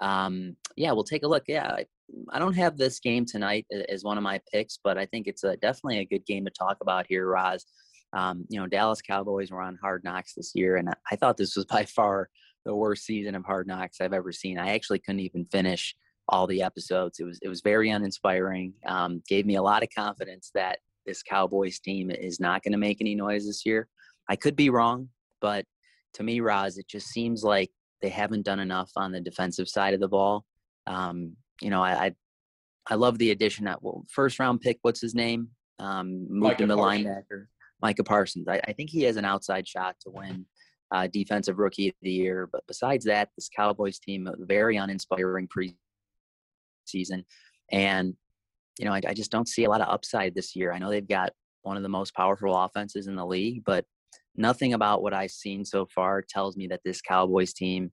um, 0.00 0.56
yeah, 0.76 0.92
we'll 0.92 1.04
take 1.04 1.22
a 1.22 1.28
look. 1.28 1.44
Yeah, 1.46 1.68
I, 1.68 1.84
I, 2.30 2.38
don't 2.38 2.54
have 2.54 2.76
this 2.76 2.98
game 2.98 3.24
tonight 3.24 3.66
as 3.88 4.02
one 4.02 4.16
of 4.16 4.24
my 4.24 4.40
picks, 4.52 4.78
but 4.82 4.98
I 4.98 5.06
think 5.06 5.28
it's 5.28 5.44
a, 5.44 5.56
definitely 5.58 5.98
a 5.98 6.04
good 6.04 6.26
game 6.26 6.44
to 6.44 6.50
talk 6.50 6.78
about 6.80 7.06
here, 7.08 7.28
Roz. 7.28 7.64
Um, 8.12 8.44
you 8.48 8.60
know, 8.60 8.66
Dallas 8.66 9.00
Cowboys 9.00 9.50
were 9.50 9.60
on 9.60 9.78
Hard 9.80 10.04
Knocks 10.04 10.34
this 10.34 10.52
year, 10.54 10.76
and 10.76 10.88
I 11.10 11.16
thought 11.16 11.36
this 11.36 11.56
was 11.56 11.64
by 11.70 11.84
far 11.84 12.28
the 12.64 12.74
worst 12.74 13.04
season 13.04 13.34
of 13.34 13.44
Hard 13.44 13.66
Knocks 13.66 14.00
I've 14.00 14.12
ever 14.12 14.32
seen. 14.32 14.58
I 14.58 14.74
actually 14.74 15.00
couldn't 15.00 15.20
even 15.20 15.46
finish 15.46 15.94
all 16.28 16.46
the 16.46 16.62
episodes. 16.62 17.18
It 17.18 17.24
was 17.24 17.38
it 17.42 17.48
was 17.48 17.60
very 17.60 17.90
uninspiring. 17.90 18.74
Um, 18.86 19.22
gave 19.28 19.46
me 19.46 19.56
a 19.56 19.62
lot 19.62 19.82
of 19.82 19.88
confidence 19.96 20.50
that 20.54 20.78
this 21.06 21.22
Cowboys 21.22 21.80
team 21.80 22.10
is 22.10 22.38
not 22.38 22.62
going 22.62 22.72
to 22.72 22.78
make 22.78 23.00
any 23.00 23.14
noise 23.14 23.46
this 23.46 23.66
year. 23.66 23.88
I 24.28 24.36
could 24.36 24.54
be 24.54 24.70
wrong, 24.70 25.08
but 25.40 25.64
to 26.14 26.22
me, 26.22 26.40
Roz, 26.40 26.78
it 26.78 26.88
just 26.88 27.08
seems 27.08 27.42
like 27.42 27.70
they 28.00 28.08
haven't 28.08 28.44
done 28.44 28.60
enough 28.60 28.90
on 28.96 29.12
the 29.12 29.20
defensive 29.20 29.68
side 29.68 29.94
of 29.94 30.00
the 30.00 30.08
ball. 30.08 30.44
Um, 30.86 31.36
you 31.60 31.70
know, 31.70 31.82
I, 31.82 32.06
I, 32.06 32.14
I 32.88 32.94
love 32.96 33.18
the 33.18 33.30
addition 33.30 33.64
that 33.64 33.82
well, 33.82 34.04
first 34.08 34.38
round 34.38 34.60
pick. 34.60 34.78
What's 34.82 35.00
his 35.00 35.14
name? 35.14 35.48
Um, 35.78 36.26
moved 36.28 36.60
him 36.60 36.68
to 36.68 36.76
linebacker. 36.76 37.46
Micah 37.82 38.04
Parsons. 38.04 38.48
I, 38.48 38.60
I, 38.66 38.72
think 38.72 38.90
he 38.90 39.02
has 39.02 39.16
an 39.16 39.24
outside 39.24 39.66
shot 39.66 39.96
to 40.02 40.10
win 40.10 40.46
uh, 40.92 41.08
defensive 41.12 41.58
rookie 41.58 41.88
of 41.88 41.94
the 42.02 42.10
year. 42.10 42.48
But 42.50 42.62
besides 42.66 43.04
that, 43.06 43.30
this 43.36 43.50
Cowboys 43.54 43.98
team 43.98 44.28
very 44.38 44.76
uninspiring 44.76 45.48
preseason, 45.48 47.24
and 47.70 48.14
you 48.78 48.84
know 48.84 48.92
I, 48.92 49.00
I 49.08 49.14
just 49.14 49.30
don't 49.30 49.48
see 49.48 49.64
a 49.64 49.70
lot 49.70 49.80
of 49.80 49.88
upside 49.88 50.34
this 50.34 50.54
year. 50.54 50.72
I 50.72 50.78
know 50.78 50.90
they've 50.90 51.06
got 51.06 51.32
one 51.62 51.76
of 51.76 51.82
the 51.82 51.88
most 51.88 52.14
powerful 52.14 52.56
offenses 52.56 53.06
in 53.06 53.16
the 53.16 53.26
league, 53.26 53.64
but 53.64 53.84
nothing 54.36 54.74
about 54.74 55.02
what 55.02 55.14
I've 55.14 55.30
seen 55.30 55.64
so 55.64 55.86
far 55.86 56.22
tells 56.22 56.56
me 56.56 56.66
that 56.68 56.80
this 56.84 57.00
Cowboys 57.00 57.52
team 57.52 57.92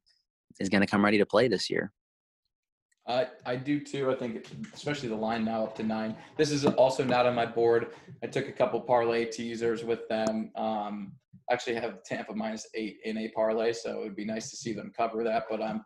is 0.59 0.69
going 0.69 0.81
to 0.81 0.87
come 0.87 1.03
ready 1.03 1.17
to 1.17 1.25
play 1.25 1.47
this 1.47 1.69
year. 1.69 1.91
I, 3.09 3.27
I 3.43 3.55
do 3.55 3.79
too. 3.79 4.11
I 4.11 4.15
think, 4.15 4.45
especially 4.73 5.09
the 5.09 5.15
line 5.15 5.43
now 5.43 5.63
up 5.63 5.75
to 5.77 5.83
nine. 5.83 6.15
This 6.37 6.51
is 6.51 6.63
also 6.65 7.03
not 7.03 7.25
on 7.25 7.33
my 7.33 7.45
board. 7.45 7.87
I 8.23 8.27
took 8.27 8.47
a 8.47 8.51
couple 8.51 8.79
parlay 8.79 9.25
teasers 9.25 9.83
with 9.83 10.07
them. 10.07 10.51
Um, 10.55 11.13
actually 11.51 11.75
have 11.75 12.03
Tampa 12.03 12.35
minus 12.35 12.67
eight 12.75 12.99
in 13.05 13.17
a 13.17 13.29
parlay, 13.29 13.73
so 13.73 13.99
it 13.99 14.03
would 14.03 14.15
be 14.15 14.25
nice 14.25 14.51
to 14.51 14.55
see 14.55 14.73
them 14.73 14.91
cover 14.95 15.23
that. 15.23 15.45
But 15.49 15.61
I'm 15.61 15.83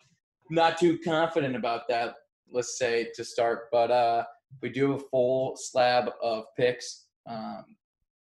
not 0.50 0.78
too 0.78 1.00
confident 1.00 1.56
about 1.56 1.88
that. 1.88 2.16
Let's 2.52 2.78
say 2.78 3.08
to 3.16 3.24
start, 3.24 3.70
but 3.72 3.90
uh, 3.90 4.26
we 4.62 4.68
do 4.70 4.94
a 4.94 5.00
full 5.00 5.56
slab 5.56 6.12
of 6.22 6.44
picks. 6.58 7.06
Um, 7.26 7.64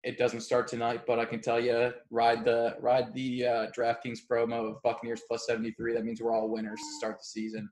it 0.04 0.18
doesn't 0.18 0.42
start 0.42 0.68
tonight, 0.68 1.02
but 1.06 1.18
I 1.18 1.24
can 1.24 1.40
tell 1.40 1.58
you, 1.58 1.92
ride 2.10 2.44
the 2.44 2.76
ride 2.80 3.14
the 3.14 3.46
uh, 3.46 3.66
DraftKings 3.76 4.20
promo 4.30 4.70
of 4.70 4.82
Buccaneers 4.82 5.22
plus 5.26 5.46
seventy 5.46 5.72
three. 5.72 5.94
That 5.94 6.04
means 6.04 6.20
we're 6.20 6.34
all 6.34 6.50
winners 6.50 6.78
to 6.78 6.98
start 6.98 7.18
the 7.18 7.24
season. 7.24 7.70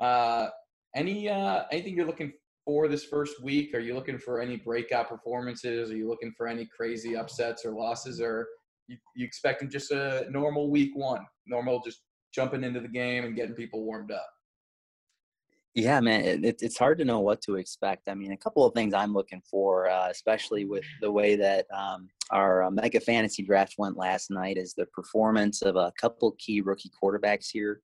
Uh, 0.00 0.48
any 0.94 1.28
uh, 1.28 1.64
anything 1.70 1.94
you're 1.94 2.06
looking 2.06 2.32
for 2.64 2.88
this 2.88 3.04
first 3.04 3.42
week? 3.42 3.74
Are 3.74 3.80
you 3.80 3.94
looking 3.94 4.18
for 4.18 4.40
any 4.40 4.56
breakout 4.56 5.08
performances? 5.08 5.90
Are 5.90 5.96
you 5.96 6.08
looking 6.08 6.32
for 6.36 6.46
any 6.46 6.68
crazy 6.76 7.16
upsets 7.16 7.64
or 7.64 7.72
losses, 7.72 8.20
or 8.20 8.46
you, 8.88 8.96
you 9.16 9.24
expecting 9.24 9.70
just 9.70 9.90
a 9.90 10.26
normal 10.30 10.70
week 10.70 10.90
one, 10.94 11.24
normal 11.46 11.80
just 11.84 12.02
jumping 12.34 12.64
into 12.64 12.80
the 12.80 12.88
game 12.88 13.24
and 13.24 13.36
getting 13.36 13.54
people 13.54 13.84
warmed 13.84 14.12
up? 14.12 14.26
Yeah, 15.74 16.00
man, 16.00 16.44
it, 16.44 16.60
it's 16.60 16.78
hard 16.78 16.98
to 16.98 17.04
know 17.04 17.20
what 17.20 17.40
to 17.42 17.56
expect. 17.56 18.08
I 18.08 18.14
mean, 18.14 18.32
a 18.32 18.36
couple 18.36 18.66
of 18.66 18.74
things 18.74 18.92
I'm 18.92 19.14
looking 19.14 19.40
for, 19.50 19.88
uh, 19.88 20.08
especially 20.10 20.66
with 20.66 20.84
the 21.00 21.10
way 21.10 21.34
that 21.36 21.64
um, 21.74 22.10
our 22.30 22.64
uh, 22.64 22.70
mega 22.70 23.00
fantasy 23.00 23.42
draft 23.42 23.76
went 23.78 23.96
last 23.96 24.30
night, 24.30 24.58
is 24.58 24.74
the 24.74 24.84
performance 24.86 25.62
of 25.62 25.76
a 25.76 25.90
couple 25.98 26.36
key 26.38 26.60
rookie 26.60 26.90
quarterbacks 27.02 27.48
here. 27.50 27.80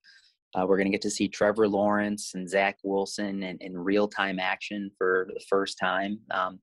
Uh, 0.55 0.65
we're 0.67 0.77
going 0.77 0.87
to 0.87 0.93
get 0.93 1.03
to 1.03 1.11
see 1.11 1.29
Trevor 1.29 1.69
Lawrence 1.69 2.33
and 2.35 2.49
Zach 2.49 2.79
Wilson 2.83 3.43
in, 3.43 3.59
in 3.59 3.77
real 3.77 4.09
time 4.09 4.39
action 4.39 4.91
for 4.97 5.29
the 5.35 5.45
first 5.49 5.79
time. 5.79 6.19
Um, 6.31 6.59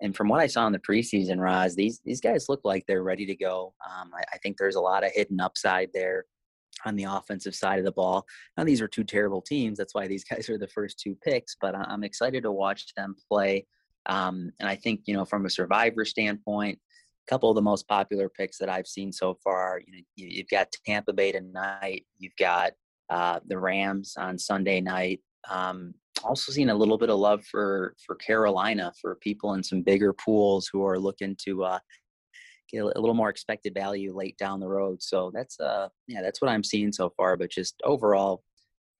and 0.00 0.16
from 0.16 0.28
what 0.28 0.40
I 0.40 0.46
saw 0.46 0.66
in 0.66 0.72
the 0.72 0.78
preseason, 0.78 1.38
Roz, 1.38 1.74
these 1.74 2.00
these 2.04 2.20
guys 2.20 2.48
look 2.48 2.60
like 2.64 2.84
they're 2.86 3.02
ready 3.02 3.26
to 3.26 3.36
go. 3.36 3.74
Um, 3.84 4.10
I, 4.14 4.22
I 4.34 4.38
think 4.38 4.56
there's 4.56 4.76
a 4.76 4.80
lot 4.80 5.04
of 5.04 5.12
hidden 5.12 5.40
upside 5.40 5.90
there 5.92 6.24
on 6.84 6.96
the 6.96 7.04
offensive 7.04 7.54
side 7.54 7.78
of 7.78 7.84
the 7.84 7.92
ball. 7.92 8.24
Now, 8.56 8.64
these 8.64 8.80
are 8.80 8.88
two 8.88 9.04
terrible 9.04 9.42
teams. 9.42 9.78
That's 9.78 9.94
why 9.94 10.06
these 10.06 10.24
guys 10.30 10.48
are 10.48 10.58
the 10.58 10.68
first 10.68 10.98
two 10.98 11.16
picks, 11.24 11.56
but 11.60 11.74
I'm 11.74 12.04
excited 12.04 12.42
to 12.44 12.52
watch 12.52 12.94
them 12.96 13.16
play. 13.30 13.66
Um, 14.06 14.52
and 14.58 14.68
I 14.68 14.76
think, 14.76 15.02
you 15.06 15.14
know, 15.14 15.24
from 15.24 15.44
a 15.44 15.50
survivor 15.50 16.04
standpoint, 16.04 16.78
a 16.78 17.30
couple 17.30 17.50
of 17.50 17.56
the 17.56 17.62
most 17.62 17.86
popular 17.88 18.28
picks 18.28 18.58
that 18.58 18.68
I've 18.68 18.86
seen 18.86 19.12
so 19.12 19.36
far, 19.44 19.82
you 19.86 19.92
know, 19.92 20.02
you, 20.16 20.38
have 20.38 20.48
got 20.48 20.72
Tampa 20.86 21.12
Bay 21.12 21.32
tonight, 21.32 22.06
you've 22.18 22.36
got 22.38 22.72
uh, 23.10 23.40
the 23.46 23.58
Rams 23.58 24.14
on 24.18 24.38
Sunday 24.38 24.80
night. 24.80 25.20
Um, 25.48 25.94
also 26.24 26.52
seen 26.52 26.70
a 26.70 26.74
little 26.74 26.98
bit 26.98 27.10
of 27.10 27.18
love 27.18 27.44
for 27.44 27.94
for 28.04 28.16
Carolina 28.16 28.92
for 29.00 29.14
people 29.16 29.54
in 29.54 29.62
some 29.62 29.82
bigger 29.82 30.12
pools 30.12 30.68
who 30.72 30.84
are 30.84 30.98
looking 30.98 31.36
to 31.44 31.64
uh, 31.64 31.78
get 32.70 32.82
a 32.82 33.00
little 33.00 33.14
more 33.14 33.30
expected 33.30 33.74
value 33.74 34.14
late 34.14 34.36
down 34.36 34.60
the 34.60 34.68
road. 34.68 35.02
So 35.02 35.30
that's 35.32 35.58
uh 35.60 35.88
yeah, 36.06 36.22
that's 36.22 36.42
what 36.42 36.50
I'm 36.50 36.64
seeing 36.64 36.92
so 36.92 37.10
far. 37.16 37.36
But 37.36 37.50
just 37.50 37.80
overall, 37.84 38.42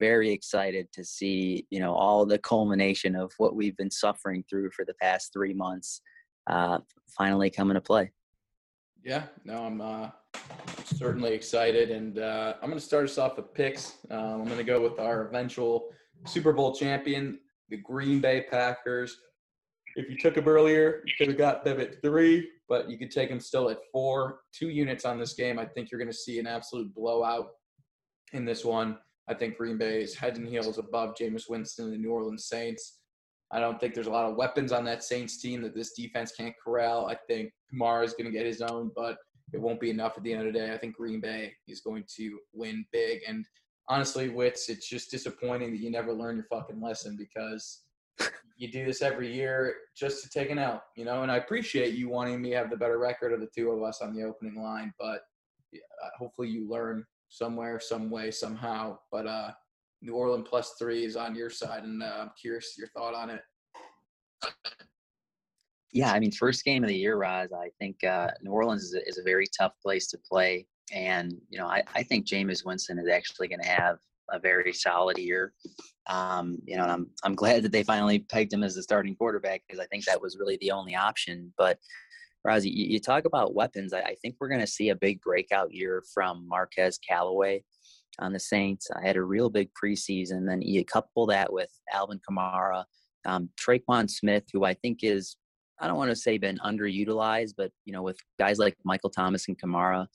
very 0.01 0.31
excited 0.31 0.88
to 0.92 1.05
see 1.05 1.66
you 1.71 1.81
know 1.81 1.94
all 1.94 2.25
the 2.25 2.38
culmination 2.38 3.16
of 3.16 3.33
what 3.38 3.57
we've 3.57 3.77
been 3.77 3.90
suffering 3.90 4.44
through 4.49 4.71
for 4.71 4.85
the 4.85 4.94
past 4.94 5.33
three 5.33 5.55
months 5.55 6.01
uh, 6.49 6.79
finally 7.16 7.51
coming 7.51 7.75
to 7.75 7.81
play. 7.81 8.11
Yeah, 9.05 9.25
no, 9.45 9.65
I'm 9.65 9.81
uh, 9.81 10.11
certainly 10.85 11.33
excited, 11.33 11.91
and 11.91 12.19
uh, 12.19 12.55
I'm 12.63 12.69
going 12.69 12.81
to 12.81 12.85
start 12.85 13.05
us 13.05 13.19
off 13.19 13.37
with 13.37 13.55
picks. 13.55 13.99
Um, 14.11 14.43
I'm 14.43 14.45
going 14.45 14.59
to 14.59 14.65
go 14.65 14.83
with 14.83 14.99
our 14.99 15.29
eventual 15.29 15.89
Super 16.27 16.53
Bowl 16.53 16.75
champion, 16.75 17.39
the 17.69 17.77
Green 17.77 18.21
Bay 18.21 18.47
Packers. 18.51 19.17
If 19.97 20.11
you 20.11 20.19
took 20.19 20.35
them 20.35 20.49
earlier, 20.49 21.03
you 21.07 21.13
could 21.17 21.29
have 21.29 21.39
got 21.39 21.65
them 21.65 21.81
at 21.81 22.03
three 22.03 22.49
but 22.69 22.91
you 22.91 22.99
could 22.99 23.11
take 23.11 23.31
them 23.31 23.41
still 23.41 23.71
at 23.71 23.79
four, 23.91 24.41
two 24.53 24.69
units 24.69 25.05
on 25.05 25.19
this 25.19 25.33
game. 25.33 25.59
I 25.59 25.65
think 25.65 25.91
you're 25.91 25.99
going 25.99 26.11
to 26.11 26.17
see 26.17 26.39
an 26.39 26.47
absolute 26.47 26.95
blowout 26.95 27.49
in 28.33 28.45
this 28.45 28.65
one. 28.65 28.99
I 29.27 29.35
think 29.35 29.57
Green 29.57 29.79
Bay 29.79 30.03
is 30.03 30.15
head 30.15 30.37
and 30.37 30.47
heels 30.47 30.79
above 30.79 31.15
Jameis 31.15 31.49
Winston 31.49 31.87
and 31.87 31.95
the 31.95 31.99
New 31.99 32.11
Orleans 32.11 32.47
Saints. 32.47 32.99
I 33.51 33.61
don't 33.61 33.81
think 33.81 33.95
there's 33.95 34.07
a 34.07 34.13
lot 34.13 34.29
of 34.29 34.37
weapons 34.37 34.73
on 34.73 34.85
that 34.85 35.03
Saints 35.03 35.41
team 35.41 35.63
that 35.63 35.75
this 35.75 35.93
defense 35.93 36.33
can't 36.33 36.55
corral. 36.63 37.07
I 37.07 37.17
think 37.27 37.53
Kamara 37.73 38.05
is 38.05 38.13
going 38.13 38.27
to 38.27 38.37
get 38.37 38.47
his 38.47 38.61
own, 38.61 38.91
but 38.95 39.17
it 39.53 39.61
won't 39.61 39.81
be 39.81 39.91
enough 39.91 40.15
at 40.17 40.23
the 40.23 40.33
end 40.33 40.47
of 40.47 40.53
the 40.53 40.59
day. 40.59 40.73
I 40.73 40.79
think 40.79 40.97
Green 40.97 41.21
Bay 41.21 41.55
is 41.67 41.81
going 41.81 42.05
to 42.17 42.39
win 42.53 42.85
big. 42.93 43.21
And 43.27 43.47
honestly, 43.89 44.29
Wits, 44.29 44.69
it's 44.69 44.89
just 44.89 45.11
disappointing 45.11 45.71
that 45.73 45.81
you 45.81 45.91
never 45.91 46.13
learn 46.13 46.37
your 46.37 46.45
fucking 46.45 46.81
lesson 46.81 47.17
because 47.17 47.85
you 48.59 48.71
do 48.71 48.85
this 48.85 49.01
every 49.01 49.33
year 49.33 49.75
just 49.97 50.23
to 50.23 50.29
take 50.29 50.51
an 50.51 50.59
L, 50.59 50.83
you 50.97 51.05
know. 51.05 51.23
And 51.23 51.33
I 51.33 51.37
appreciate 51.37 51.95
you 51.95 52.09
wanting 52.09 52.43
me 52.43 52.51
to 52.51 52.57
have 52.57 52.71
the 52.71 52.77
better 52.77 52.99
record 52.99 53.33
of 53.33 53.41
the 53.41 53.49
two 53.57 53.71
of 53.71 53.83
us 53.83 54.03
on 54.03 54.15
the 54.15 54.25
opening 54.25 54.61
line, 54.61 54.93
but 54.99 55.21
hopefully 56.19 56.49
you 56.49 56.69
learn 56.69 57.05
somewhere, 57.29 57.81
some 57.81 58.11
way, 58.11 58.31
somehow. 58.31 58.99
But 59.11 59.27
uh, 59.27 59.53
New 60.01 60.15
Orleans 60.15 60.47
plus 60.49 60.75
three 60.79 61.05
is 61.05 61.17
on 61.17 61.35
your 61.35 61.51
side, 61.51 61.85
and 61.85 62.03
uh, 62.03 62.19
I'm 62.21 62.31
curious 62.41 62.75
your 62.79 62.89
thought 62.89 63.15
on 63.15 63.31
it. 63.31 63.41
Yeah, 65.93 66.13
I 66.13 66.21
mean, 66.21 66.31
first 66.31 66.65
game 66.65 66.85
of 66.85 66.89
the 66.89 66.97
year, 66.97 67.17
Roz. 67.17 67.51
I 67.53 67.71
think 67.79 68.05
uh, 68.05 68.31
New 68.43 68.53
Orleans 68.53 68.85
is 68.85 68.95
a, 68.95 69.09
is 69.09 69.19
a 69.19 69.23
very 69.23 69.47
tough 69.59 69.73
place 69.83 70.07
to 70.09 70.19
play, 70.19 70.67
and 70.93 71.35
you 71.49 71.59
know, 71.59 71.67
I, 71.67 71.83
I 71.95 72.03
think 72.03 72.27
Jameis 72.27 72.65
Winston 72.65 72.99
is 72.99 73.09
actually 73.09 73.49
going 73.49 73.63
to 73.63 73.69
have 73.69 73.97
a 74.31 74.39
very 74.39 74.73
solid 74.73 75.19
year. 75.19 75.55
Um, 76.07 76.59
you 76.65 76.77
know, 76.77 76.85
I'm 76.85 77.11
I'm 77.25 77.35
glad 77.35 77.63
that 77.65 77.73
they 77.73 77.83
finally 77.83 78.21
pegged 78.21 78.53
him 78.53 78.63
as 78.63 78.75
the 78.75 78.83
starting 78.83 79.17
quarterback 79.17 79.63
because 79.67 79.81
I 79.81 79.87
think 79.87 80.05
that 80.05 80.21
was 80.21 80.37
really 80.39 80.59
the 80.61 80.71
only 80.71 80.95
option. 80.95 81.53
But 81.57 81.79
Rosie, 82.45 82.71
you, 82.71 82.87
you 82.87 83.01
talk 83.01 83.25
about 83.25 83.55
weapons. 83.55 83.93
I, 83.93 84.01
I 84.01 84.15
think 84.23 84.37
we're 84.39 84.49
going 84.49 84.61
to 84.61 84.67
see 84.67 84.91
a 84.91 84.97
big 84.97 85.21
breakout 85.23 85.73
year 85.73 86.05
from 86.15 86.47
Marquez 86.47 86.99
Callaway 86.99 87.65
on 88.18 88.33
the 88.33 88.40
Saints. 88.40 88.88
I 88.94 89.07
had 89.07 89.16
a 89.16 89.22
real 89.22 89.50
big 89.50 89.70
preseason. 89.81 90.46
Then 90.46 90.62
you 90.62 90.85
couple 90.85 91.26
that 91.26 91.52
with 91.52 91.70
Alvin 91.92 92.20
Kamara, 92.28 92.85
um, 93.24 93.50
Tre'Quan 93.61 94.11
Smith, 94.11 94.44
who 94.52 94.64
I 94.64 94.74
think 94.74 95.00
is 95.02 95.37
I 95.81 95.87
don't 95.87 95.96
want 95.96 96.11
to 96.11 96.16
say 96.16 96.38
been 96.38 96.59
underutilized, 96.59 97.54
but 97.57 97.70
you 97.85 97.92
know, 97.92 98.02
with 98.02 98.18
guys 98.38 98.59
like 98.59 98.76
Michael 98.85 99.11
Thomas 99.11 99.46
and 99.48 99.61
Kamara, 99.61 100.07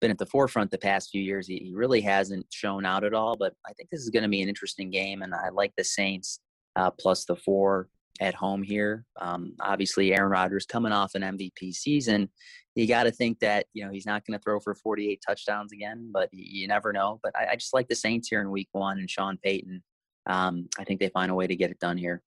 been 0.00 0.10
at 0.10 0.18
the 0.18 0.26
forefront 0.26 0.70
the 0.70 0.78
past 0.78 1.10
few 1.10 1.22
years. 1.22 1.46
He, 1.46 1.58
he 1.58 1.72
really 1.74 2.00
hasn't 2.00 2.46
shown 2.50 2.84
out 2.84 3.04
at 3.04 3.14
all. 3.14 3.36
But 3.36 3.54
I 3.66 3.72
think 3.72 3.90
this 3.90 4.00
is 4.00 4.10
going 4.10 4.24
to 4.24 4.28
be 4.28 4.42
an 4.42 4.48
interesting 4.48 4.90
game, 4.90 5.22
and 5.22 5.34
I 5.34 5.50
like 5.50 5.72
the 5.76 5.84
Saints 5.84 6.40
uh, 6.76 6.90
plus 6.90 7.24
the 7.24 7.36
four 7.36 7.88
at 8.20 8.34
home 8.34 8.62
here. 8.62 9.04
Um, 9.20 9.54
obviously, 9.60 10.14
Aaron 10.14 10.30
Rodgers 10.30 10.66
coming 10.66 10.92
off 10.92 11.14
an 11.14 11.22
MVP 11.22 11.74
season. 11.74 12.30
You 12.74 12.86
got 12.86 13.04
to 13.04 13.12
think 13.12 13.38
that 13.40 13.66
you 13.72 13.84
know 13.84 13.90
he's 13.90 14.06
not 14.06 14.24
going 14.26 14.38
to 14.38 14.42
throw 14.42 14.60
for 14.60 14.74
48 14.74 15.22
touchdowns 15.26 15.72
again, 15.72 16.10
but 16.12 16.28
you 16.32 16.66
never 16.66 16.92
know. 16.92 17.20
But 17.22 17.32
I, 17.36 17.52
I, 17.52 17.56
just 17.56 17.74
like 17.74 17.88
the 17.88 17.94
Saints 17.94 18.28
here 18.28 18.40
in 18.40 18.50
Week 18.50 18.68
One 18.72 18.98
and 18.98 19.10
Sean 19.10 19.38
Payton. 19.42 19.82
Um, 20.26 20.68
I 20.78 20.84
think 20.84 21.00
they 21.00 21.08
find 21.10 21.30
a 21.30 21.34
way 21.34 21.46
to 21.46 21.56
get 21.56 21.70
it 21.70 21.78
done 21.78 21.98
here. 21.98 22.22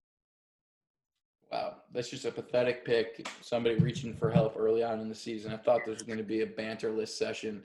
Wow, 1.52 1.78
that's 1.94 2.10
just 2.10 2.26
a 2.26 2.32
pathetic 2.32 2.86
pick. 2.86 3.28
Somebody 3.42 3.76
reaching 3.76 4.14
for 4.14 4.30
help 4.30 4.56
early 4.58 4.84
on 4.84 5.00
in 5.00 5.10
the 5.10 5.16
season. 5.16 5.54
I 5.54 5.58
thought 5.58 5.82
this 5.86 5.94
was 5.94 6.04
going 6.04 6.18
to 6.18 6.24
be 6.24 6.42
a 6.42 6.48
banterless 6.48 7.18
session, 7.18 7.64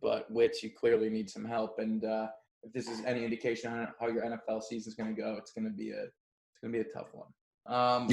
but 0.00 0.30
Wits, 0.30 0.62
you 0.62 0.70
clearly 0.70 1.08
need 1.08 1.30
some 1.30 1.44
help. 1.44 1.78
And 1.78 2.04
uh, 2.04 2.28
if 2.62 2.72
this 2.72 2.88
is 2.88 3.04
any 3.04 3.24
indication 3.24 3.72
on 3.72 3.88
how 3.98 4.08
your 4.08 4.22
NFL 4.22 4.62
season 4.62 4.90
is 4.90 4.94
going 4.94 5.14
to 5.14 5.20
go, 5.20 5.36
it's 5.38 5.52
going 5.52 5.64
to 5.64 5.70
be 5.70 5.90
a 5.90 6.02
it's 6.02 6.60
going 6.62 6.72
to 6.72 6.78
be 6.84 6.88
a 6.88 6.92
tough 6.92 7.08
one. 7.12 7.28
Um, 7.66 8.08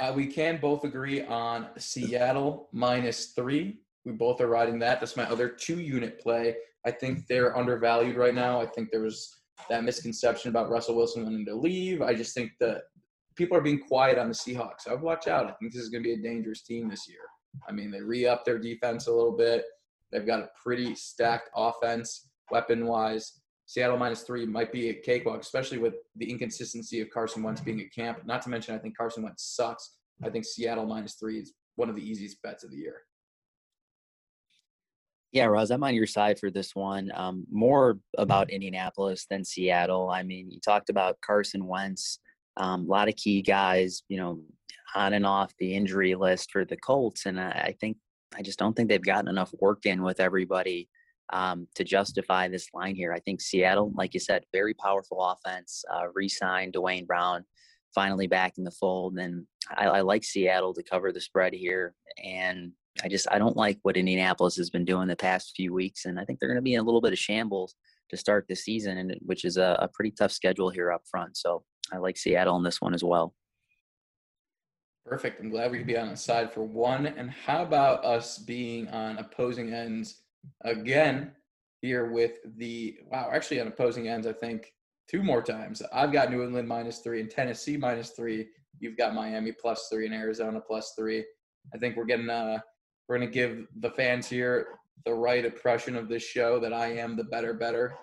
uh, 0.00 0.12
we 0.14 0.26
can 0.26 0.58
both 0.58 0.84
agree 0.84 1.22
on 1.22 1.68
Seattle 1.78 2.68
minus 2.72 3.26
three. 3.32 3.78
We 4.04 4.12
both 4.12 4.40
are 4.40 4.48
riding 4.48 4.78
that. 4.80 5.00
That's 5.00 5.16
my 5.16 5.24
other 5.24 5.48
two 5.48 5.80
unit 5.80 6.20
play. 6.20 6.56
I 6.86 6.90
think 6.90 7.26
they're 7.26 7.56
undervalued 7.56 8.16
right 8.16 8.34
now. 8.34 8.60
I 8.60 8.66
think 8.66 8.90
there 8.90 9.02
was 9.02 9.34
that 9.68 9.84
misconception 9.84 10.50
about 10.50 10.70
Russell 10.70 10.96
Wilson 10.96 11.24
wanting 11.24 11.44
to 11.46 11.54
leave. 11.54 12.00
I 12.00 12.14
just 12.14 12.34
think 12.34 12.52
that 12.60 12.82
people 13.36 13.56
are 13.56 13.62
being 13.62 13.80
quiet 13.80 14.18
on 14.18 14.28
the 14.28 14.34
Seahawks. 14.34 14.88
I 14.88 14.92
would 14.92 15.02
watch 15.02 15.28
out. 15.28 15.46
I 15.46 15.52
think 15.52 15.72
this 15.72 15.82
is 15.82 15.88
going 15.88 16.02
to 16.02 16.08
be 16.08 16.14
a 16.14 16.22
dangerous 16.22 16.62
team 16.62 16.88
this 16.88 17.08
year. 17.08 17.20
I 17.68 17.72
mean, 17.72 17.90
they 17.90 18.00
re 18.00 18.26
up 18.26 18.44
their 18.44 18.58
defense 18.58 19.06
a 19.06 19.12
little 19.12 19.36
bit. 19.36 19.64
They've 20.10 20.26
got 20.26 20.40
a 20.40 20.50
pretty 20.62 20.94
stacked 20.94 21.50
offense, 21.54 22.28
weapon 22.50 22.86
wise. 22.86 23.40
Seattle 23.68 23.98
minus 23.98 24.22
three 24.22 24.46
might 24.46 24.72
be 24.72 24.88
a 24.88 24.94
cakewalk, 24.94 25.42
especially 25.42 25.76
with 25.76 25.96
the 26.16 26.30
inconsistency 26.30 27.02
of 27.02 27.10
Carson 27.10 27.42
Wentz 27.42 27.60
being 27.60 27.82
at 27.82 27.92
camp. 27.92 28.24
Not 28.24 28.40
to 28.42 28.48
mention, 28.48 28.74
I 28.74 28.78
think 28.78 28.96
Carson 28.96 29.22
Wentz 29.22 29.44
sucks. 29.44 29.96
I 30.24 30.30
think 30.30 30.46
Seattle 30.46 30.86
minus 30.86 31.16
three 31.16 31.38
is 31.38 31.52
one 31.76 31.90
of 31.90 31.94
the 31.94 32.02
easiest 32.02 32.40
bets 32.40 32.64
of 32.64 32.70
the 32.70 32.78
year. 32.78 33.02
Yeah, 35.32 35.44
Roz, 35.44 35.70
I'm 35.70 35.84
on 35.84 35.94
your 35.94 36.06
side 36.06 36.38
for 36.38 36.50
this 36.50 36.74
one. 36.74 37.12
Um, 37.14 37.46
more 37.52 37.98
about 38.16 38.48
Indianapolis 38.48 39.26
than 39.28 39.44
Seattle. 39.44 40.08
I 40.08 40.22
mean, 40.22 40.50
you 40.50 40.60
talked 40.60 40.88
about 40.88 41.20
Carson 41.20 41.66
Wentz. 41.66 42.20
Um, 42.56 42.86
a 42.86 42.88
lot 42.90 43.08
of 43.08 43.16
key 43.16 43.42
guys, 43.42 44.02
you 44.08 44.16
know, 44.16 44.40
on 44.94 45.12
and 45.12 45.26
off 45.26 45.52
the 45.58 45.74
injury 45.74 46.14
list 46.14 46.52
for 46.52 46.64
the 46.64 46.78
Colts, 46.78 47.26
and 47.26 47.38
I, 47.38 47.50
I 47.50 47.76
think 47.78 47.98
I 48.34 48.40
just 48.40 48.58
don't 48.58 48.74
think 48.74 48.88
they've 48.88 49.02
gotten 49.02 49.28
enough 49.28 49.52
work 49.60 49.84
in 49.84 50.02
with 50.02 50.20
everybody 50.20 50.88
um, 51.30 51.66
to 51.74 51.84
justify 51.84 52.48
this 52.48 52.68
line 52.74 52.94
here. 52.94 53.12
I 53.12 53.20
think 53.20 53.40
Seattle, 53.40 53.92
like 53.94 54.14
you 54.14 54.20
said, 54.20 54.44
very 54.52 54.74
powerful 54.74 55.22
offense. 55.22 55.84
Uh, 55.92 56.06
re-signed 56.14 56.72
Duane 56.72 57.06
Brown, 57.06 57.44
finally 57.94 58.26
back 58.26 58.54
in 58.58 58.64
the 58.64 58.70
fold, 58.70 59.18
and 59.18 59.46
I, 59.70 59.86
I 59.86 60.00
like 60.00 60.24
Seattle 60.24 60.74
to 60.74 60.82
cover 60.82 61.12
the 61.12 61.20
spread 61.20 61.52
here. 61.52 61.94
And 62.24 62.72
I 63.02 63.08
just 63.08 63.28
I 63.30 63.38
don't 63.38 63.56
like 63.56 63.78
what 63.82 63.96
Indianapolis 63.96 64.56
has 64.56 64.70
been 64.70 64.84
doing 64.84 65.08
the 65.08 65.16
past 65.16 65.54
few 65.56 65.72
weeks, 65.72 66.04
and 66.04 66.18
I 66.18 66.24
think 66.24 66.38
they're 66.38 66.48
going 66.48 66.56
to 66.56 66.62
be 66.62 66.74
in 66.74 66.80
a 66.80 66.84
little 66.84 67.00
bit 67.00 67.12
of 67.12 67.18
shambles 67.18 67.74
to 68.10 68.16
start 68.16 68.46
the 68.48 68.56
season, 68.56 68.98
and 68.98 69.14
which 69.20 69.44
is 69.44 69.56
a, 69.56 69.76
a 69.80 69.88
pretty 69.88 70.10
tough 70.10 70.32
schedule 70.32 70.70
here 70.70 70.90
up 70.90 71.02
front. 71.10 71.36
So 71.36 71.62
I 71.92 71.98
like 71.98 72.16
Seattle 72.16 72.56
in 72.56 72.62
this 72.62 72.80
one 72.80 72.94
as 72.94 73.04
well. 73.04 73.34
Perfect. 75.04 75.40
I'm 75.40 75.48
glad 75.48 75.70
we 75.70 75.78
could 75.78 75.86
be 75.86 75.96
on 75.96 76.10
the 76.10 76.16
side 76.16 76.52
for 76.52 76.62
one. 76.62 77.06
And 77.06 77.30
how 77.30 77.62
about 77.62 78.04
us 78.04 78.38
being 78.38 78.88
on 78.88 79.16
opposing 79.16 79.72
ends 79.72 80.20
again 80.64 81.32
here 81.80 82.10
with 82.10 82.32
the 82.56 82.98
wow, 83.10 83.30
actually 83.32 83.60
on 83.60 83.68
opposing 83.68 84.08
ends, 84.08 84.26
I 84.26 84.32
think 84.32 84.72
two 85.08 85.22
more 85.22 85.42
times. 85.42 85.82
I've 85.92 86.12
got 86.12 86.30
New 86.30 86.42
England 86.42 86.68
minus 86.68 86.98
three 86.98 87.20
and 87.20 87.30
Tennessee 87.30 87.76
minus 87.76 88.10
three. 88.10 88.46
You've 88.80 88.96
got 88.96 89.14
Miami 89.14 89.52
plus 89.52 89.88
three 89.90 90.06
and 90.06 90.14
Arizona 90.14 90.60
plus 90.60 90.94
three. 90.98 91.24
I 91.74 91.78
think 91.78 91.96
we're 91.96 92.04
getting 92.04 92.30
uh 92.30 92.58
we're 93.08 93.18
gonna 93.18 93.30
give 93.30 93.66
the 93.80 93.90
fans 93.90 94.28
here 94.28 94.68
the 95.04 95.14
right 95.14 95.44
impression 95.44 95.96
of 95.96 96.08
this 96.08 96.22
show 96.22 96.58
that 96.60 96.72
I 96.72 96.88
am 96.88 97.16
the 97.16 97.24
better 97.24 97.54
better. 97.54 97.94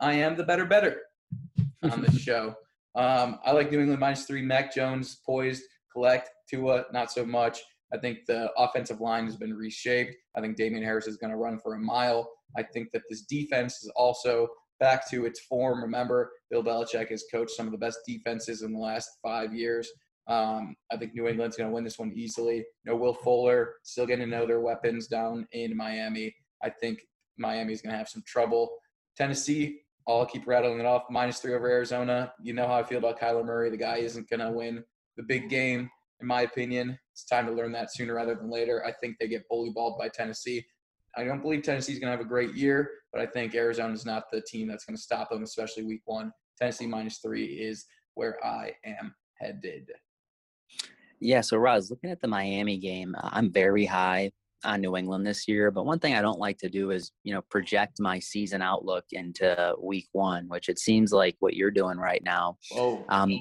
I 0.00 0.14
am 0.14 0.36
the 0.36 0.44
better 0.44 0.64
better 0.64 1.02
on 1.82 2.02
this 2.02 2.18
show. 2.20 2.54
Um, 2.94 3.38
I 3.44 3.52
like 3.52 3.70
New 3.70 3.80
England 3.80 4.00
minus 4.00 4.24
three. 4.24 4.42
Mac 4.42 4.74
Jones 4.74 5.20
poised, 5.24 5.62
collect. 5.92 6.30
Tua, 6.48 6.86
not 6.92 7.12
so 7.12 7.24
much. 7.24 7.60
I 7.92 7.98
think 7.98 8.18
the 8.26 8.50
offensive 8.56 9.00
line 9.00 9.24
has 9.24 9.36
been 9.36 9.54
reshaped. 9.54 10.14
I 10.36 10.40
think 10.40 10.56
Damien 10.56 10.84
Harris 10.84 11.06
is 11.06 11.16
going 11.16 11.30
to 11.30 11.36
run 11.36 11.58
for 11.58 11.74
a 11.74 11.78
mile. 11.78 12.30
I 12.56 12.62
think 12.62 12.88
that 12.92 13.02
this 13.08 13.22
defense 13.22 13.82
is 13.82 13.90
also 13.96 14.48
back 14.80 15.08
to 15.10 15.24
its 15.26 15.40
form. 15.40 15.82
Remember, 15.82 16.30
Bill 16.50 16.62
Belichick 16.62 17.10
has 17.10 17.24
coached 17.32 17.52
some 17.52 17.66
of 17.66 17.72
the 17.72 17.78
best 17.78 17.98
defenses 18.06 18.62
in 18.62 18.72
the 18.72 18.78
last 18.78 19.08
five 19.22 19.54
years. 19.54 19.88
Um, 20.28 20.76
I 20.92 20.96
think 20.96 21.14
New 21.14 21.26
England's 21.26 21.56
going 21.56 21.70
to 21.70 21.74
win 21.74 21.84
this 21.84 21.98
one 21.98 22.12
easily. 22.14 22.64
No 22.84 22.94
Will 22.94 23.14
Fuller, 23.14 23.76
still 23.82 24.06
getting 24.06 24.28
to 24.28 24.30
know 24.30 24.46
their 24.46 24.60
weapons 24.60 25.06
down 25.06 25.46
in 25.52 25.76
Miami. 25.76 26.34
I 26.62 26.70
think 26.70 27.00
Miami's 27.38 27.80
going 27.80 27.92
to 27.92 27.98
have 27.98 28.08
some 28.08 28.22
trouble. 28.26 28.68
Tennessee, 29.16 29.80
I'll 30.06 30.26
keep 30.26 30.46
rattling 30.46 30.80
it 30.80 30.86
off. 30.86 31.04
Minus 31.10 31.38
three 31.38 31.54
over 31.54 31.68
Arizona. 31.68 32.32
You 32.42 32.52
know 32.52 32.66
how 32.66 32.74
I 32.74 32.82
feel 32.82 32.98
about 32.98 33.18
Kyler 33.18 33.44
Murray. 33.44 33.70
The 33.70 33.76
guy 33.76 33.98
isn't 33.98 34.28
going 34.28 34.40
to 34.40 34.50
win 34.50 34.84
the 35.16 35.22
big 35.22 35.48
game, 35.48 35.90
in 36.20 36.26
my 36.26 36.42
opinion. 36.42 36.98
It's 37.12 37.24
time 37.24 37.46
to 37.46 37.52
learn 37.52 37.72
that 37.72 37.92
sooner 37.92 38.14
rather 38.14 38.34
than 38.34 38.50
later. 38.50 38.84
I 38.84 38.92
think 38.92 39.16
they 39.18 39.28
get 39.28 39.48
bully 39.48 39.70
balled 39.70 39.98
by 39.98 40.08
Tennessee. 40.08 40.64
I 41.16 41.24
don't 41.24 41.42
believe 41.42 41.62
Tennessee's 41.62 41.98
going 41.98 42.12
to 42.12 42.16
have 42.16 42.24
a 42.24 42.28
great 42.28 42.54
year, 42.54 42.90
but 43.12 43.20
I 43.20 43.26
think 43.26 43.54
Arizona 43.54 43.92
is 43.92 44.06
not 44.06 44.24
the 44.30 44.40
team 44.40 44.68
that's 44.68 44.84
going 44.84 44.96
to 44.96 45.02
stop 45.02 45.30
them, 45.30 45.42
especially 45.42 45.84
week 45.84 46.02
one. 46.04 46.32
Tennessee 46.58 46.86
minus 46.86 47.18
three 47.18 47.46
is 47.46 47.86
where 48.14 48.44
I 48.44 48.72
am 48.84 49.14
headed. 49.40 49.90
Yeah, 51.20 51.40
so 51.40 51.56
Roz, 51.56 51.90
looking 51.90 52.10
at 52.10 52.20
the 52.20 52.28
Miami 52.28 52.78
game, 52.78 53.16
uh, 53.16 53.30
I'm 53.32 53.50
very 53.50 53.84
high 53.84 54.30
on 54.64 54.80
New 54.80 54.96
England 54.96 55.26
this 55.26 55.46
year. 55.46 55.70
But 55.70 55.86
one 55.86 55.98
thing 55.98 56.14
I 56.14 56.22
don't 56.22 56.38
like 56.38 56.58
to 56.58 56.68
do 56.68 56.90
is, 56.90 57.12
you 57.22 57.32
know, 57.32 57.42
project 57.42 58.00
my 58.00 58.18
season 58.18 58.62
outlook 58.62 59.04
into 59.12 59.74
week 59.80 60.08
one, 60.12 60.48
which 60.48 60.68
it 60.68 60.78
seems 60.78 61.12
like 61.12 61.36
what 61.40 61.54
you're 61.54 61.70
doing 61.70 61.98
right 61.98 62.22
now. 62.24 62.58
Oh. 62.74 63.04
Um, 63.08 63.40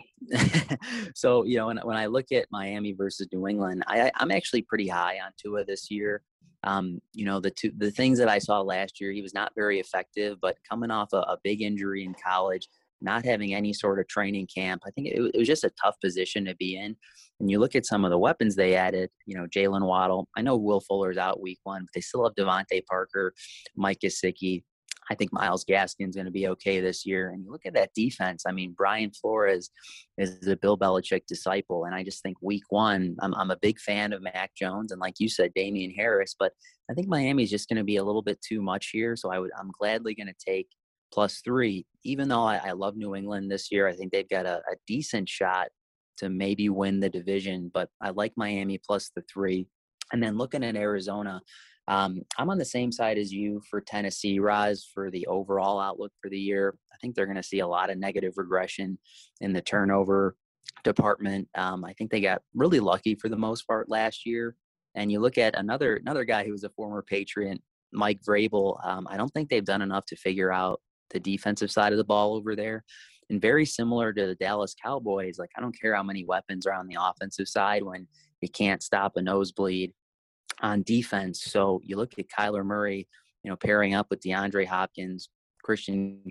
so, 1.16 1.44
you 1.44 1.58
know, 1.58 1.68
when, 1.68 1.78
when 1.78 1.98
I 1.98 2.06
look 2.06 2.32
at 2.32 2.48
Miami 2.52 2.94
versus 2.94 3.28
New 3.32 3.48
England, 3.48 3.84
I, 3.88 4.12
I'm 4.16 4.32
actually 4.32 4.62
pretty 4.62 4.88
high 4.88 5.20
on 5.24 5.32
Tua 5.38 5.66
this 5.66 5.90
year. 5.90 6.22
Um, 6.64 7.00
you 7.14 7.26
know, 7.26 7.40
the 7.40 7.52
two 7.52 7.72
the 7.78 7.92
things 7.92 8.18
that 8.18 8.28
I 8.28 8.40
saw 8.40 8.62
last 8.62 9.00
year, 9.00 9.12
he 9.12 9.22
was 9.22 9.34
not 9.34 9.54
very 9.56 9.80
effective, 9.80 10.40
but 10.42 10.58
coming 10.68 10.92
off 10.92 11.14
a, 11.14 11.18
a 11.18 11.38
big 11.44 11.62
injury 11.62 12.04
in 12.04 12.16
college, 12.16 12.68
not 13.02 13.26
having 13.26 13.54
any 13.54 13.74
sort 13.74 14.00
of 14.00 14.08
training 14.08 14.48
camp. 14.54 14.82
I 14.86 14.92
think 14.92 15.08
it, 15.08 15.32
it, 15.34 15.38
was 15.38 15.48
just 15.48 15.64
a 15.64 15.72
tough 15.82 15.96
position 16.04 16.46
to 16.46 16.56
be 16.56 16.78
in. 16.78 16.96
And 17.40 17.52
you 17.52 17.60
look 17.60 17.76
at 17.76 17.86
some 17.86 18.04
of 18.04 18.12
the 18.12 18.18
weapons 18.18 18.56
they 18.56 18.76
added, 18.76 19.10
you 19.26 19.38
know, 19.38 19.46
Jaylen 19.46 19.86
Waddle. 19.86 20.28
I 20.36 20.42
know 20.42 20.58
Will 20.58 20.82
Fuller's 20.82 21.18
out 21.18 21.42
week 21.42 21.60
one, 21.64 21.84
but 21.84 21.90
they 21.94 22.02
still 22.02 22.24
have 22.24 22.36
DeVante 22.36 22.86
Parker, 22.90 23.34
Mike 23.76 24.00
Gesicki. 24.04 24.64
I 25.10 25.16
think 25.16 25.32
Myles 25.32 25.64
Gaskin's 25.64 26.16
going 26.16 26.26
to 26.26 26.32
be 26.32 26.50
okay 26.50 26.82
this 26.82 27.06
year. 27.06 27.30
And 27.30 27.44
you 27.44 27.52
look 27.52 27.66
at 27.66 27.76
that 27.76 27.94
defense. 27.96 28.44
I 28.46 28.52
mean, 28.52 28.74
Brian 28.76 29.12
Flores 29.12 29.70
is 30.18 30.46
a 30.48 30.58
Bill 30.58 30.78
Belichick 30.78 31.22
disciple, 31.28 31.86
and 31.86 31.96
I 31.96 32.04
just 32.04 32.22
think 32.22 32.36
Week 32.42 32.64
One, 32.70 33.16
I'm 33.22 33.34
I'm 33.36 33.52
a 33.52 33.58
big 33.62 33.80
fan 33.80 34.12
of 34.12 34.22
Mac 34.22 34.52
Jones, 34.58 34.92
and 34.92 35.00
like 35.00 35.14
you 35.20 35.30
said, 35.30 35.54
Damien 35.54 35.92
Harris. 35.92 36.36
But 36.38 36.52
I 36.92 36.94
think 36.94 37.08
Miami's 37.08 37.50
just 37.50 37.70
going 37.70 37.78
to 37.78 37.86
be 37.86 37.96
a 37.96 38.04
little 38.04 38.22
bit 38.22 38.42
too 38.42 38.62
much 38.62 38.90
here. 38.92 39.16
So 39.16 39.32
I 39.32 39.40
would 39.40 39.52
I'm 39.58 39.72
gladly 39.80 40.14
going 40.14 40.28
to 40.28 40.46
take 40.46 40.68
plus 41.12 41.42
three. 41.42 41.86
Even 42.04 42.28
though 42.28 42.44
I, 42.44 42.58
I, 42.58 42.72
love 42.72 42.96
New 42.96 43.16
England 43.16 43.52
this 43.52 43.72
year, 43.72 43.88
I 43.88 43.94
think 43.94 44.12
they've 44.12 44.30
got 44.30 44.46
a, 44.46 44.58
a 44.58 44.76
decent 44.86 45.28
shot 45.28 45.68
to 46.18 46.30
maybe 46.30 46.70
win 46.70 47.00
the 47.00 47.10
division, 47.10 47.70
but 47.74 47.90
I 48.02 48.10
like 48.10 48.34
Miami 48.36 48.80
plus 48.86 49.12
the 49.16 49.24
three. 49.32 49.68
And 50.12 50.22
then 50.22 50.38
looking 50.38 50.64
at 50.64 50.76
Arizona, 50.76 51.42
um, 51.88 52.22
I'm 52.38 52.50
on 52.50 52.58
the 52.58 52.66
same 52.66 52.92
side 52.92 53.18
as 53.18 53.32
you 53.32 53.62
for 53.70 53.80
Tennessee, 53.80 54.40
Roz, 54.40 54.90
for 54.94 55.10
the 55.10 55.26
overall 55.28 55.80
outlook 55.80 56.12
for 56.22 56.30
the 56.30 56.40
year. 56.40 56.76
I 56.94 56.98
think 57.00 57.16
they're 57.16 57.26
going 57.26 57.38
to 57.38 57.44
see 57.44 57.60
a 57.60 57.68
lot 57.68 57.90
of 57.90 57.98
negative 57.98 58.34
regression 58.36 58.98
in 59.42 59.54
the 59.54 59.62
turnover 59.62 60.36
department. 60.84 61.48
Um, 61.56 61.86
I 61.86 61.94
think 61.94 62.12
they 62.12 62.22
got 62.22 62.42
really 62.54 62.80
lucky 62.80 63.16
for 63.16 63.30
the 63.30 63.38
most 63.38 63.64
part 63.64 63.90
last 63.90 64.26
year. 64.26 64.56
And 64.96 65.12
you 65.12 65.20
look 65.20 65.38
at 65.38 65.58
another 65.58 65.98
another 65.98 66.26
guy 66.26 66.44
who 66.44 66.52
was 66.52 66.64
a 66.64 66.70
former 66.70 67.04
Patriot, 67.04 67.62
Mike 67.94 68.20
Vrabel. 68.28 68.86
Um, 68.86 69.08
I 69.10 69.16
don't 69.16 69.30
think 69.30 69.50
they've 69.50 69.64
done 69.64 69.82
enough 69.82 70.06
to 70.08 70.16
figure 70.16 70.52
out 70.52 70.82
the 71.12 71.20
defensive 71.20 71.72
side 71.72 71.94
of 71.94 71.98
the 71.98 72.04
ball 72.04 72.36
over 72.36 72.56
there. 72.56 72.84
And 73.30 73.42
very 73.42 73.66
similar 73.66 74.14
to 74.14 74.28
the 74.28 74.36
Dallas 74.36 74.76
Cowboys, 74.82 75.38
like 75.38 75.50
I 75.58 75.62
don't 75.62 75.80
care 75.80 75.96
how 75.96 76.04
many 76.04 76.24
weapons 76.24 76.66
are 76.66 76.74
on 76.74 76.88
the 76.88 76.98
offensive 77.00 77.48
side 77.48 77.84
when 77.84 78.08
you 78.42 78.50
can't 78.50 78.82
stop 78.82 79.18
a 79.18 79.22
nosebleed 79.22 79.94
on 80.62 80.84
defense. 80.84 81.44
So 81.44 81.82
you 81.84 81.98
look 81.98 82.18
at 82.18 82.28
Kyler 82.30 82.66
Murray, 82.66 83.08
you 83.44 83.50
know, 83.50 83.58
pairing 83.58 83.94
up 83.94 84.08
with 84.10 84.22
DeAndre 84.22 84.66
Hopkins, 84.66 85.30
Christian 85.62 86.22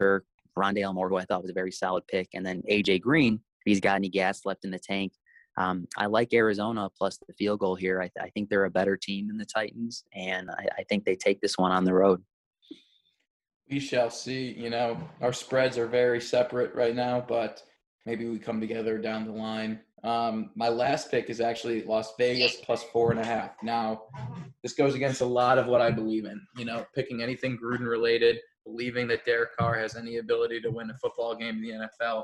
Kirk, 0.00 0.24
Rondale 0.56 0.94
Moore, 0.94 1.08
who 1.08 1.16
I 1.16 1.24
thought 1.24 1.42
was 1.42 1.50
a 1.50 1.54
very 1.54 1.72
solid 1.72 2.06
pick, 2.06 2.28
and 2.34 2.44
then 2.44 2.62
AJ 2.70 3.02
Green. 3.02 3.34
If 3.34 3.64
he's 3.64 3.80
got 3.80 3.96
any 3.96 4.08
gas 4.08 4.46
left 4.46 4.64
in 4.64 4.70
the 4.70 4.78
tank. 4.78 5.12
Um, 5.56 5.88
I 5.96 6.06
like 6.06 6.32
Arizona 6.32 6.88
plus 6.96 7.18
the 7.26 7.34
field 7.34 7.58
goal 7.58 7.74
here. 7.74 8.00
I, 8.00 8.04
th- 8.04 8.24
I, 8.24 8.30
think 8.30 8.48
they're 8.48 8.66
a 8.66 8.70
better 8.70 8.96
team 8.96 9.26
than 9.26 9.38
the 9.38 9.44
Titans, 9.44 10.04
and 10.14 10.50
I, 10.50 10.68
I 10.78 10.82
think 10.84 11.04
they 11.04 11.16
take 11.16 11.40
this 11.40 11.58
one 11.58 11.72
on 11.72 11.84
the 11.84 11.94
road. 11.94 12.22
We 13.70 13.80
shall 13.80 14.10
see. 14.10 14.52
You 14.52 14.70
know, 14.70 14.98
our 15.20 15.32
spreads 15.32 15.78
are 15.78 15.86
very 15.86 16.20
separate 16.20 16.74
right 16.74 16.94
now, 16.94 17.24
but 17.26 17.62
maybe 18.06 18.26
we 18.26 18.38
come 18.38 18.60
together 18.60 18.98
down 18.98 19.26
the 19.26 19.32
line. 19.32 19.80
Um, 20.04 20.50
my 20.54 20.68
last 20.68 21.10
pick 21.10 21.28
is 21.28 21.40
actually 21.40 21.82
Las 21.82 22.14
Vegas 22.18 22.56
plus 22.62 22.84
four 22.84 23.10
and 23.10 23.20
a 23.20 23.24
half. 23.24 23.56
Now, 23.62 24.02
this 24.62 24.72
goes 24.72 24.94
against 24.94 25.20
a 25.20 25.26
lot 25.26 25.58
of 25.58 25.66
what 25.66 25.80
I 25.80 25.90
believe 25.90 26.24
in. 26.24 26.40
You 26.56 26.64
know, 26.64 26.86
picking 26.94 27.20
anything 27.20 27.58
Gruden 27.58 27.88
related, 27.88 28.38
believing 28.64 29.08
that 29.08 29.24
Derek 29.24 29.56
Carr 29.56 29.74
has 29.78 29.96
any 29.96 30.18
ability 30.18 30.60
to 30.60 30.70
win 30.70 30.90
a 30.90 30.94
football 30.94 31.34
game 31.34 31.56
in 31.56 31.62
the 31.62 31.88
NFL. 32.04 32.22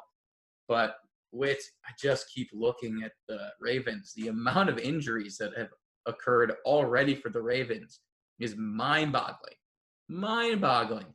But 0.69 0.97
with, 1.33 1.59
I 1.85 1.91
just 2.01 2.33
keep 2.33 2.49
looking 2.53 3.03
at 3.05 3.13
the 3.29 3.49
Ravens. 3.61 4.13
The 4.17 4.29
amount 4.29 4.69
of 4.69 4.79
injuries 4.79 5.37
that 5.39 5.57
have 5.59 5.69
occurred 6.07 6.55
already 6.65 7.15
for 7.15 7.29
the 7.29 7.43
Ravens 7.43 8.01
is 8.39 8.55
mind 8.57 9.13
boggling. 9.13 9.57
mind 10.09 10.61
boggling. 10.61 11.07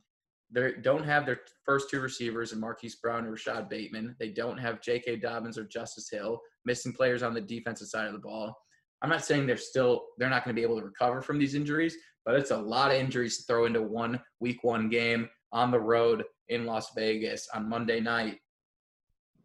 They 0.52 0.72
don't 0.82 1.04
have 1.04 1.26
their 1.26 1.40
first 1.64 1.90
two 1.90 2.00
receivers 2.00 2.52
in 2.52 2.60
Marquise 2.60 2.96
Brown 2.96 3.20
and 3.20 3.30
Rashod 3.30 3.68
Bateman. 3.68 4.16
They 4.18 4.30
don't 4.30 4.58
have 4.58 4.82
J.K. 4.82 5.16
Dobbins 5.16 5.56
or 5.56 5.64
Justice 5.64 6.10
Hill. 6.10 6.40
Missing 6.64 6.94
players 6.94 7.22
on 7.22 7.34
the 7.34 7.40
defensive 7.40 7.88
side 7.88 8.06
of 8.06 8.12
the 8.12 8.18
ball. 8.18 8.56
I'm 9.02 9.10
not 9.10 9.24
saying 9.24 9.46
they're 9.46 9.56
still 9.56 10.06
they're 10.18 10.28
not 10.28 10.44
going 10.44 10.54
to 10.54 10.60
be 10.60 10.64
able 10.64 10.78
to 10.78 10.84
recover 10.84 11.22
from 11.22 11.38
these 11.38 11.54
injuries, 11.54 11.96
but 12.24 12.34
it's 12.34 12.50
a 12.50 12.56
lot 12.56 12.90
of 12.90 12.98
injuries 12.98 13.38
to 13.38 13.42
throw 13.44 13.64
into 13.64 13.80
one 13.80 14.20
week 14.40 14.62
one 14.62 14.88
game 14.88 15.28
on 15.52 15.70
the 15.70 15.80
road 15.80 16.24
in 16.48 16.66
Las 16.66 16.92
Vegas 16.94 17.48
on 17.54 17.68
Monday 17.68 18.00
night. 18.00 18.38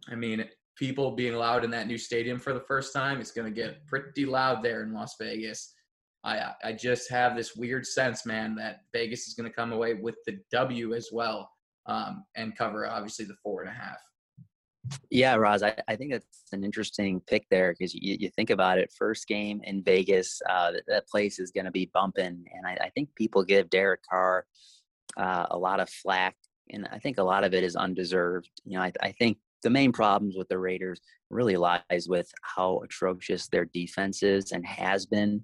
I 0.09 0.15
mean, 0.15 0.45
people 0.75 1.11
being 1.11 1.35
loud 1.35 1.63
in 1.63 1.71
that 1.71 1.87
new 1.87 1.97
stadium 1.97 2.39
for 2.39 2.53
the 2.53 2.59
first 2.61 2.93
time, 2.93 3.19
it's 3.21 3.31
going 3.31 3.51
to 3.51 3.61
get 3.61 3.85
pretty 3.87 4.25
loud 4.25 4.61
there 4.61 4.83
in 4.83 4.93
Las 4.93 5.15
Vegas. 5.19 5.73
I 6.25 6.53
I 6.63 6.73
just 6.73 7.09
have 7.09 7.35
this 7.35 7.55
weird 7.55 7.85
sense, 7.85 8.25
man, 8.25 8.55
that 8.55 8.81
Vegas 8.93 9.27
is 9.27 9.35
going 9.35 9.49
to 9.49 9.55
come 9.55 9.71
away 9.71 9.93
with 9.93 10.15
the 10.25 10.39
W 10.51 10.93
as 10.93 11.09
well, 11.13 11.49
um, 11.85 12.25
and 12.35 12.57
cover 12.57 12.87
obviously 12.87 13.25
the 13.25 13.35
four 13.43 13.61
and 13.61 13.69
a 13.69 13.73
half. 13.73 13.99
Yeah, 15.09 15.35
Roz, 15.35 15.63
I, 15.63 15.75
I 15.87 15.95
think 15.95 16.11
that's 16.11 16.27
an 16.51 16.63
interesting 16.63 17.19
pick 17.21 17.47
there 17.49 17.73
because 17.73 17.93
you, 17.93 18.17
you 18.19 18.29
think 18.29 18.49
about 18.49 18.77
it. 18.77 18.93
First 18.95 19.27
game 19.27 19.61
in 19.63 19.83
Vegas, 19.83 20.41
uh, 20.47 20.73
that, 20.73 20.83
that 20.87 21.07
place 21.07 21.39
is 21.39 21.51
going 21.51 21.65
to 21.65 21.71
be 21.71 21.89
bumping, 21.93 22.45
and 22.53 22.67
I, 22.67 22.77
I, 22.85 22.89
think 22.89 23.09
people 23.15 23.43
give 23.43 23.69
Derek 23.69 24.01
Carr 24.07 24.45
uh, 25.17 25.47
a 25.49 25.57
lot 25.57 25.79
of 25.79 25.89
flack, 25.89 26.35
and 26.69 26.87
I 26.91 26.99
think 26.99 27.17
a 27.17 27.23
lot 27.23 27.43
of 27.43 27.53
it 27.53 27.63
is 27.63 27.75
undeserved. 27.75 28.49
You 28.63 28.77
know, 28.77 28.83
I, 28.83 28.91
I 29.01 29.11
think 29.11 29.37
the 29.63 29.69
main 29.71 29.91
problems 29.91 30.35
with 30.37 30.47
the 30.49 30.59
Raiders 30.59 31.01
really 31.31 31.57
lies 31.57 32.07
with 32.07 32.31
how 32.41 32.81
atrocious 32.83 33.47
their 33.47 33.65
defense 33.65 34.21
is 34.21 34.51
and 34.51 34.65
has 34.65 35.07
been 35.07 35.43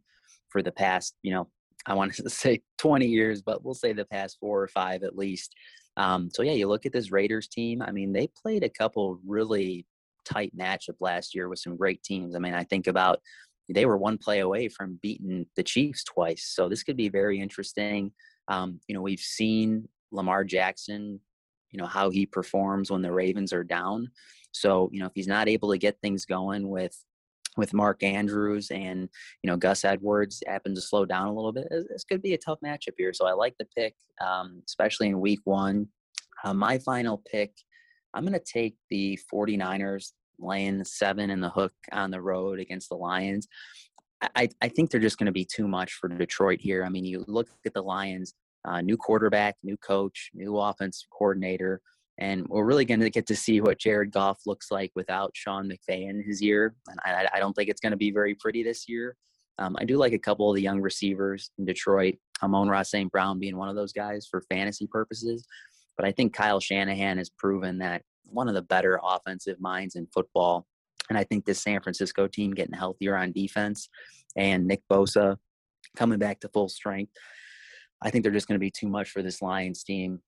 for 0.52 0.62
the 0.62 0.72
past, 0.72 1.16
you 1.24 1.34
know, 1.34 1.48
I 1.86 1.94
want 1.94 2.14
to 2.16 2.30
say 2.30 2.62
20 2.78 3.08
years, 3.08 3.42
but 3.42 3.64
we'll 3.64 3.74
say 3.74 3.94
the 3.94 4.06
past 4.06 4.38
four 4.40 4.62
or 4.62 4.68
five 4.68 5.04
at 5.04 5.18
least. 5.18 5.54
Um, 5.98 6.30
so 6.32 6.44
yeah, 6.44 6.54
you 6.54 6.68
look 6.68 6.86
at 6.86 6.94
this 6.94 7.12
Raiders 7.12 7.48
team. 7.48 7.82
I 7.82 7.92
mean, 7.92 8.14
they 8.14 8.28
played 8.28 8.64
a 8.64 8.70
couple 8.70 9.20
really 9.26 9.86
tight 10.26 10.56
matchup 10.58 10.96
last 11.00 11.36
year 11.36 11.50
with 11.50 11.60
some 11.60 11.76
great 11.76 12.04
teams. 12.04 12.36
I 12.36 12.40
mean, 12.40 12.54
I 12.54 12.64
think 12.64 12.88
about 12.88 13.20
they 13.70 13.86
were 13.86 13.98
one 13.98 14.18
play 14.18 14.40
away 14.40 14.70
from 14.70 15.00
beating 15.02 15.46
the 15.56 15.64
Chiefs 15.64 16.04
twice. 16.04 16.52
So 16.54 16.70
this 16.70 16.84
could 16.84 16.98
be 16.98 17.10
very 17.10 17.40
interesting. 17.40 18.12
Um, 18.48 18.80
you 18.88 18.96
know, 18.96 19.02
we've 19.02 19.20
seen 19.20 19.88
Lamar 20.12 20.44
Jackson, 20.44 21.20
you 21.72 21.80
know, 21.80 21.86
how 21.86 22.10
he 22.10 22.26
performs 22.26 22.92
when 22.92 23.02
the 23.02 23.12
Ravens 23.12 23.54
are 23.54 23.64
down. 23.64 24.10
So, 24.52 24.90
you 24.92 25.00
know, 25.00 25.06
if 25.06 25.14
he's 25.16 25.28
not 25.28 25.48
able 25.48 25.72
to 25.72 25.78
get 25.78 26.00
things 26.02 26.26
going 26.26 26.68
with 26.68 26.98
with 27.58 27.74
Mark 27.74 28.04
Andrews 28.04 28.72
and 28.72 29.10
you 29.44 29.50
know 29.50 29.58
Gus 29.58 29.84
Edwards 29.84 30.42
happen 30.48 30.74
to 30.76 30.82
slow 30.82 31.06
down 31.06 31.28
a 31.28 31.34
little 31.34 31.52
bit. 31.52 31.68
This 31.70 32.04
could 32.04 32.22
be 32.22 32.34
a 32.34 32.38
tough 32.38 32.60
matchup 32.64 32.94
here, 32.98 33.14
so 33.14 33.26
I 33.26 33.34
like 33.34 33.56
the 33.60 33.68
pick, 33.76 33.96
um, 34.22 34.62
especially 34.68 35.08
in 35.08 35.20
Week 35.20 35.42
One. 35.44 35.88
Uh, 36.44 36.54
my 36.54 36.80
final 36.80 37.22
pick, 37.30 37.54
I'm 38.14 38.24
going 38.26 38.34
to 38.34 38.40
take 38.40 38.76
the 38.90 39.20
49ers 39.32 40.14
laying 40.40 40.84
seven 40.84 41.30
in 41.30 41.40
the 41.40 41.50
hook 41.50 41.74
on 41.92 42.12
the 42.12 42.22
road 42.22 42.60
against 42.60 42.90
the 42.90 42.96
Lions. 42.96 43.48
I, 44.36 44.50
I 44.62 44.70
think 44.70 44.92
they're 44.92 45.00
just 45.00 45.18
going 45.18 45.28
to 45.28 45.32
be 45.32 45.46
too 45.46 45.68
much 45.68 45.94
for 45.94 46.08
Detroit 46.08 46.60
here. 46.62 46.84
I 46.84 46.90
mean, 46.90 47.06
you 47.06 47.24
look 47.28 47.48
at 47.66 47.74
the 47.74 47.82
Lions, 47.82 48.34
uh, 48.66 48.82
new 48.82 48.98
quarterback, 48.98 49.56
new 49.64 49.78
coach, 49.78 50.30
new 50.34 50.58
offense 50.58 51.06
coordinator. 51.12 51.82
And 52.18 52.48
we're 52.48 52.66
really 52.66 52.86
going 52.86 53.00
to 53.00 53.10
get 53.10 53.26
to 53.28 53.36
see 53.36 53.62
what 53.62 53.80
Jared 53.80 54.12
Goff 54.12 54.42
looks 54.46 54.70
like 54.70 54.92
without 54.96 55.32
Sean 55.34 55.70
McVay 55.70 56.10
in 56.10 56.24
his 56.24 56.42
year. 56.42 56.76
And 56.88 57.00
I, 57.04 57.28
I 57.34 57.40
don't 57.40 57.54
think 57.54 57.70
it's 57.70 57.82
going 57.82 57.92
to 57.92 57.98
be 57.98 58.12
very 58.12 58.36
pretty 58.36 58.64
this 58.64 58.88
year. 58.88 59.16
Um, 59.58 59.76
I 59.80 59.86
do 59.86 59.98
like 59.98 60.14
a 60.14 60.20
couple 60.20 60.50
of 60.50 60.56
the 60.56 60.62
young 60.62 60.82
receivers 60.82 61.52
in 61.58 61.66
Detroit, 61.66 62.16
Amon-Ra 62.42 62.84
St. 62.84 63.12
Brown 63.12 63.40
being 63.40 63.58
one 63.58 63.70
of 63.70 63.76
those 63.76 63.94
guys 63.94 64.28
for 64.30 64.42
fantasy 64.50 64.88
purposes. 64.88 65.46
But 65.98 66.06
I 66.06 66.12
think 66.12 66.34
Kyle 66.34 66.60
Shanahan 66.60 67.18
has 67.18 67.30
proven 67.30 67.78
that 67.80 68.02
one 68.26 68.48
of 68.48 68.54
the 68.54 68.62
better 68.62 69.00
offensive 69.04 69.60
minds 69.60 69.96
in 69.96 70.08
football. 70.14 70.66
And 71.10 71.18
I 71.18 71.24
think 71.24 71.46
this 71.46 71.62
San 71.62 71.82
Francisco 71.82 72.28
team 72.28 72.52
getting 72.54 72.74
healthier 72.74 73.16
on 73.16 73.34
defense 73.34 73.90
and 74.36 74.66
Nick 74.66 74.82
Bosa 74.90 75.38
coming 75.96 76.20
back 76.20 76.40
to 76.40 76.50
full 76.50 76.70
strength, 76.70 77.12
I 78.02 78.10
think 78.10 78.24
they're 78.24 78.32
just 78.32 78.48
going 78.48 78.56
to 78.56 78.60
be 78.60 78.72
too 78.72 78.88
much 78.88 79.10
for 79.10 79.22
this 79.22 79.42
Lions 79.42 79.84
team. 79.84 80.22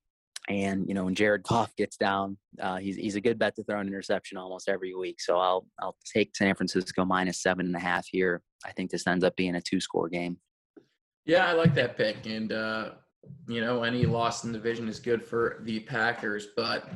And 0.50 0.88
you 0.88 0.94
know, 0.94 1.06
when 1.06 1.16
Jared 1.16 1.44
Goff 1.44 1.76
gets 1.76 1.96
down, 1.96 2.38
uh, 2.62 2.78
he's 2.78 2.98
he's 2.98 3.16
a 3.16 3.22
good 3.22 3.40
bet 3.40 3.56
to 3.56 3.64
throw 3.64 3.80
an 3.80 3.88
interception 3.88 4.38
almost 4.38 4.68
every 4.68 4.94
week. 4.94 5.22
So 5.22 5.38
I'll 5.38 5.66
I'll 5.82 5.96
take 6.14 6.36
San 6.36 6.54
Francisco 6.56 7.06
minus 7.06 7.42
seven 7.42 7.66
and 7.66 7.76
a 7.76 7.80
half 7.80 8.06
here. 8.12 8.42
I 8.66 8.72
think 8.72 8.92
this 8.92 9.08
ends 9.08 9.24
up 9.24 9.36
being 9.36 9.56
a 9.56 9.62
two 9.62 9.80
score 9.80 10.10
game. 10.10 10.38
Yeah, 11.26 11.48
I 11.48 11.54
like 11.54 11.74
that 11.76 11.96
pick, 11.96 12.26
and 12.26 12.52
uh, 12.52 12.90
you 13.48 13.62
know, 13.62 13.84
any 13.84 14.06
loss 14.06 14.44
in 14.44 14.52
the 14.52 14.58
division 14.58 14.90
is 14.90 15.00
good 15.00 15.24
for 15.24 15.62
the 15.64 15.80
Packers. 15.80 16.48
But 16.58 16.90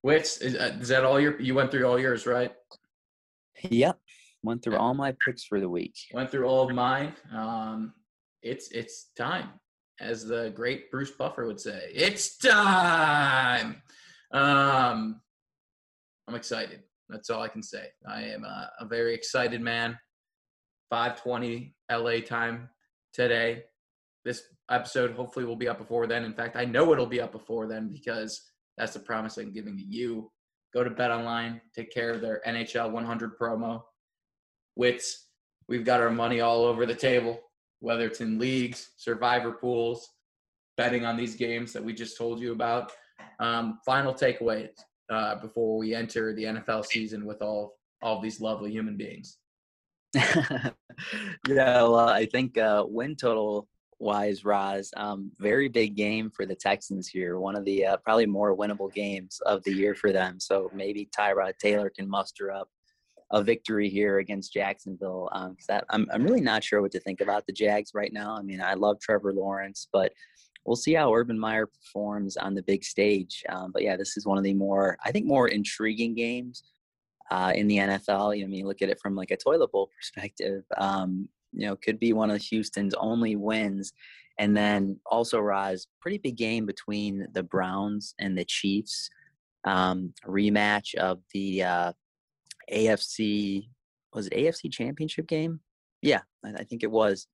which 0.00 0.40
is, 0.40 0.56
uh, 0.56 0.76
is 0.80 0.88
that 0.88 1.04
all 1.04 1.20
your? 1.20 1.38
You 1.38 1.54
went 1.54 1.70
through 1.70 1.86
all 1.86 1.98
yours, 1.98 2.26
right? 2.26 2.54
Yep, 3.62 3.98
went 4.42 4.62
through 4.62 4.78
all 4.78 4.94
my 4.94 5.14
picks 5.22 5.44
for 5.44 5.60
the 5.60 5.68
week. 5.68 5.94
Went 6.14 6.30
through 6.30 6.46
all 6.46 6.66
of 6.66 6.74
mine. 6.74 7.12
Um, 7.30 7.92
it's 8.42 8.70
it's 8.70 9.10
time 9.18 9.50
as 10.00 10.24
the 10.24 10.52
great 10.54 10.90
Bruce 10.90 11.10
Buffer 11.10 11.46
would 11.46 11.60
say. 11.60 11.90
It's 11.94 12.36
time. 12.38 13.82
Um, 14.32 15.20
I'm 16.28 16.34
excited. 16.34 16.82
That's 17.08 17.30
all 17.30 17.42
I 17.42 17.48
can 17.48 17.62
say. 17.62 17.88
I 18.06 18.22
am 18.22 18.44
a, 18.44 18.70
a 18.80 18.84
very 18.84 19.14
excited 19.14 19.60
man. 19.60 19.98
5:20 20.92 21.72
LA 21.90 22.20
time 22.20 22.68
today. 23.12 23.64
This 24.24 24.42
episode 24.70 25.12
hopefully 25.12 25.44
will 25.44 25.56
be 25.56 25.68
up 25.68 25.78
before 25.78 26.06
then. 26.06 26.24
In 26.24 26.34
fact, 26.34 26.56
I 26.56 26.64
know 26.64 26.92
it'll 26.92 27.06
be 27.06 27.20
up 27.20 27.32
before 27.32 27.66
then 27.66 27.88
because 27.88 28.42
that's 28.76 28.92
the 28.92 28.98
promise 28.98 29.36
I'm 29.36 29.52
giving 29.52 29.76
to 29.76 29.84
you. 29.84 30.30
Go 30.74 30.84
to 30.84 30.90
Bet 30.90 31.10
Online, 31.10 31.60
take 31.74 31.92
care 31.92 32.10
of 32.10 32.20
their 32.20 32.42
NFL 32.46 32.90
100 32.90 33.38
promo. 33.38 33.82
Wits, 34.74 35.28
we've 35.68 35.84
got 35.84 36.00
our 36.00 36.10
money 36.10 36.40
all 36.40 36.64
over 36.64 36.84
the 36.84 36.94
table 36.94 37.40
whether 37.80 38.06
it's 38.06 38.20
in 38.20 38.38
leagues, 38.38 38.90
survivor 38.96 39.52
pools, 39.52 40.10
betting 40.76 41.04
on 41.04 41.16
these 41.16 41.34
games 41.34 41.72
that 41.72 41.84
we 41.84 41.92
just 41.92 42.16
told 42.16 42.40
you 42.40 42.52
about. 42.52 42.92
Um, 43.40 43.78
final 43.84 44.14
takeaways 44.14 44.70
uh, 45.10 45.36
before 45.36 45.78
we 45.78 45.94
enter 45.94 46.34
the 46.34 46.44
NFL 46.44 46.84
season 46.84 47.24
with 47.24 47.42
all 47.42 47.76
all 48.02 48.20
these 48.20 48.40
lovely 48.40 48.70
human 48.70 48.96
beings. 48.96 49.38
yeah, 50.14 50.70
well, 51.48 51.98
I 52.08 52.26
think 52.26 52.58
uh, 52.58 52.84
win 52.86 53.16
total 53.16 53.68
wise, 53.98 54.44
Roz, 54.44 54.92
um, 54.96 55.30
very 55.38 55.68
big 55.68 55.96
game 55.96 56.30
for 56.30 56.46
the 56.46 56.54
Texans 56.54 57.08
here. 57.08 57.38
One 57.38 57.56
of 57.56 57.64
the 57.64 57.86
uh, 57.86 57.96
probably 57.98 58.26
more 58.26 58.56
winnable 58.56 58.92
games 58.92 59.40
of 59.46 59.62
the 59.64 59.72
year 59.72 59.94
for 59.94 60.12
them. 60.12 60.38
So 60.38 60.70
maybe 60.74 61.08
Tyrod 61.16 61.58
Taylor 61.58 61.90
can 61.90 62.08
muster 62.08 62.50
up 62.50 62.68
a 63.32 63.42
victory 63.42 63.88
here 63.88 64.18
against 64.18 64.52
Jacksonville. 64.52 65.28
Um, 65.32 65.56
cause 65.56 65.82
I'm 65.90 66.06
I'm 66.12 66.22
really 66.22 66.40
not 66.40 66.62
sure 66.62 66.80
what 66.80 66.92
to 66.92 67.00
think 67.00 67.20
about 67.20 67.46
the 67.46 67.52
Jags 67.52 67.92
right 67.94 68.12
now. 68.12 68.36
I 68.36 68.42
mean, 68.42 68.60
I 68.60 68.74
love 68.74 69.00
Trevor 69.00 69.32
Lawrence, 69.32 69.88
but 69.92 70.12
we'll 70.64 70.76
see 70.76 70.94
how 70.94 71.14
Urban 71.14 71.38
Meyer 71.38 71.66
performs 71.66 72.36
on 72.36 72.54
the 72.54 72.62
big 72.62 72.84
stage. 72.84 73.42
Um, 73.48 73.72
but 73.72 73.82
yeah, 73.82 73.96
this 73.96 74.16
is 74.16 74.26
one 74.26 74.38
of 74.38 74.44
the 74.44 74.54
more 74.54 74.96
I 75.04 75.12
think 75.12 75.26
more 75.26 75.48
intriguing 75.48 76.14
games 76.14 76.62
uh, 77.30 77.52
in 77.54 77.66
the 77.66 77.78
NFL. 77.78 78.36
You 78.36 78.42
know, 78.42 78.48
I 78.48 78.50
mean, 78.50 78.66
look 78.66 78.82
at 78.82 78.90
it 78.90 79.00
from 79.00 79.16
like 79.16 79.30
a 79.30 79.36
toilet 79.36 79.72
bowl 79.72 79.90
perspective. 79.96 80.64
Um, 80.76 81.28
you 81.52 81.66
know, 81.66 81.76
could 81.76 81.98
be 81.98 82.12
one 82.12 82.30
of 82.30 82.42
Houston's 82.42 82.94
only 82.94 83.36
wins. 83.36 83.92
And 84.38 84.54
then 84.54 85.00
also, 85.06 85.40
Roz, 85.40 85.86
pretty 86.00 86.18
big 86.18 86.36
game 86.36 86.66
between 86.66 87.26
the 87.32 87.42
Browns 87.42 88.14
and 88.18 88.36
the 88.36 88.44
Chiefs. 88.44 89.08
Um, 89.64 90.12
rematch 90.24 90.94
of 90.94 91.18
the 91.32 91.62
uh, 91.64 91.92
AFC 92.72 93.68
was 94.16 94.26
it 94.28 94.32
AFC 94.32 94.72
Championship 94.72 95.26
game? 95.26 95.60
Yeah, 96.02 96.22
I, 96.42 96.64
think 96.64 96.82
it 96.82 96.90
was. 96.90 97.26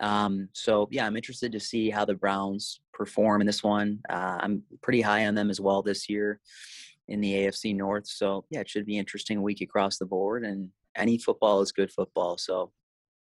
Um, 0.00 0.48
so 0.52 0.86
yeah, 0.90 1.06
I'm 1.06 1.16
interested 1.16 1.50
to 1.52 1.60
see 1.60 1.90
how 1.90 2.04
the 2.04 2.14
Browns 2.14 2.80
perform 2.92 3.40
in 3.40 3.46
this 3.46 3.62
one. 3.62 4.00
Uh, 4.08 4.38
I'm 4.40 4.62
pretty 4.82 5.00
high 5.00 5.26
on 5.26 5.34
them 5.34 5.50
as 5.50 5.60
well 5.60 5.82
this 5.82 6.08
year 6.08 6.40
in 7.08 7.20
the 7.20 7.32
AFC 7.32 7.74
North. 7.74 8.06
So 8.06 8.44
yeah, 8.50 8.60
it 8.60 8.68
should 8.68 8.84
be 8.84 8.98
interesting 8.98 9.42
week 9.42 9.62
across 9.62 9.96
the 9.96 10.06
board. 10.06 10.44
And 10.44 10.70
any 10.94 11.18
football 11.18 11.62
is 11.62 11.72
good 11.72 11.90
football. 11.90 12.36
So 12.36 12.72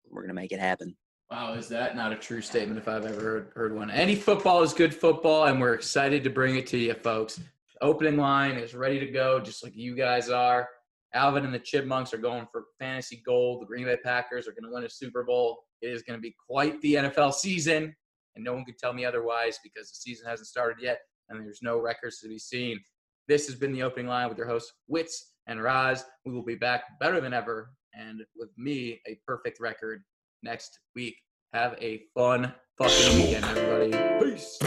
we're 0.10 0.22
gonna 0.22 0.34
make 0.34 0.52
it 0.52 0.60
happen. 0.60 0.96
Wow, 1.32 1.54
is 1.54 1.68
that 1.70 1.96
not 1.96 2.12
a 2.12 2.16
true 2.16 2.42
statement 2.42 2.78
if 2.78 2.88
I've 2.88 3.06
ever 3.06 3.20
heard, 3.20 3.52
heard 3.56 3.76
one? 3.76 3.90
Any 3.90 4.16
football 4.16 4.62
is 4.62 4.74
good 4.74 4.94
football, 4.94 5.46
and 5.46 5.60
we're 5.60 5.74
excited 5.74 6.24
to 6.24 6.30
bring 6.30 6.56
it 6.56 6.68
to 6.68 6.78
you, 6.78 6.94
folks. 6.94 7.40
opening 7.82 8.18
line 8.18 8.58
is 8.58 8.76
ready 8.76 9.00
to 9.00 9.08
go, 9.08 9.40
just 9.40 9.64
like 9.64 9.76
you 9.76 9.96
guys 9.96 10.30
are. 10.30 10.70
Alvin 11.16 11.46
and 11.46 11.54
the 11.54 11.60
Chipmunks 11.60 12.14
are 12.14 12.18
going 12.18 12.46
for 12.52 12.66
fantasy 12.78 13.24
gold. 13.26 13.62
The 13.62 13.66
Green 13.66 13.86
Bay 13.86 13.98
Packers 14.04 14.48
are 14.48 14.52
going 14.52 14.66
to 14.66 14.74
win 14.74 14.84
a 14.84 14.90
Super 14.90 15.24
Bowl. 15.24 15.64
It 15.82 15.88
is 15.88 16.04
going 16.04 16.18
to 16.18 16.22
be 16.22 16.36
quite 16.48 16.80
the 16.82 16.96
NFL 16.96 17.34
season, 17.34 17.96
and 18.36 18.44
no 18.44 18.54
one 18.54 18.66
could 18.66 18.78
tell 18.78 18.94
me 18.94 19.06
otherwise 19.06 19.58
because 19.64 19.90
the 19.90 19.96
season 19.96 20.28
hasn't 20.28 20.48
started 20.48 20.78
yet, 20.82 21.00
and 21.30 21.44
there's 21.44 21.62
no 21.64 21.80
records 21.80 22.20
to 22.20 22.28
be 22.28 22.38
seen. 22.38 22.80
This 23.28 23.48
has 23.48 23.56
been 23.56 23.72
the 23.72 23.82
opening 23.82 24.08
line 24.08 24.28
with 24.30 24.38
your 24.38 24.48
hosts, 24.48 24.74
Wits 24.88 25.32
and 25.48 25.64
Raz. 25.64 26.06
We 26.26 26.34
will 26.34 26.44
be 26.44 26.56
back 26.56 26.84
better 27.00 27.22
than 27.22 27.34
ever, 27.34 27.72
and 27.94 28.22
with 28.36 28.50
me, 28.58 29.00
a 29.08 29.18
perfect 29.26 29.60
record 29.62 30.04
next 30.44 30.80
week. 30.96 31.16
Have 31.54 31.78
a 31.80 32.04
fun 32.14 32.54
fucking 32.78 33.16
weekend, 33.16 33.46
everybody. 33.46 34.32
Peace. 34.32 34.58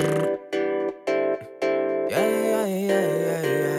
Yeah, 2.11 2.65
yeah, 2.67 2.67
yeah, 2.67 3.78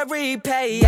every 0.00 0.36
pay, 0.36 0.87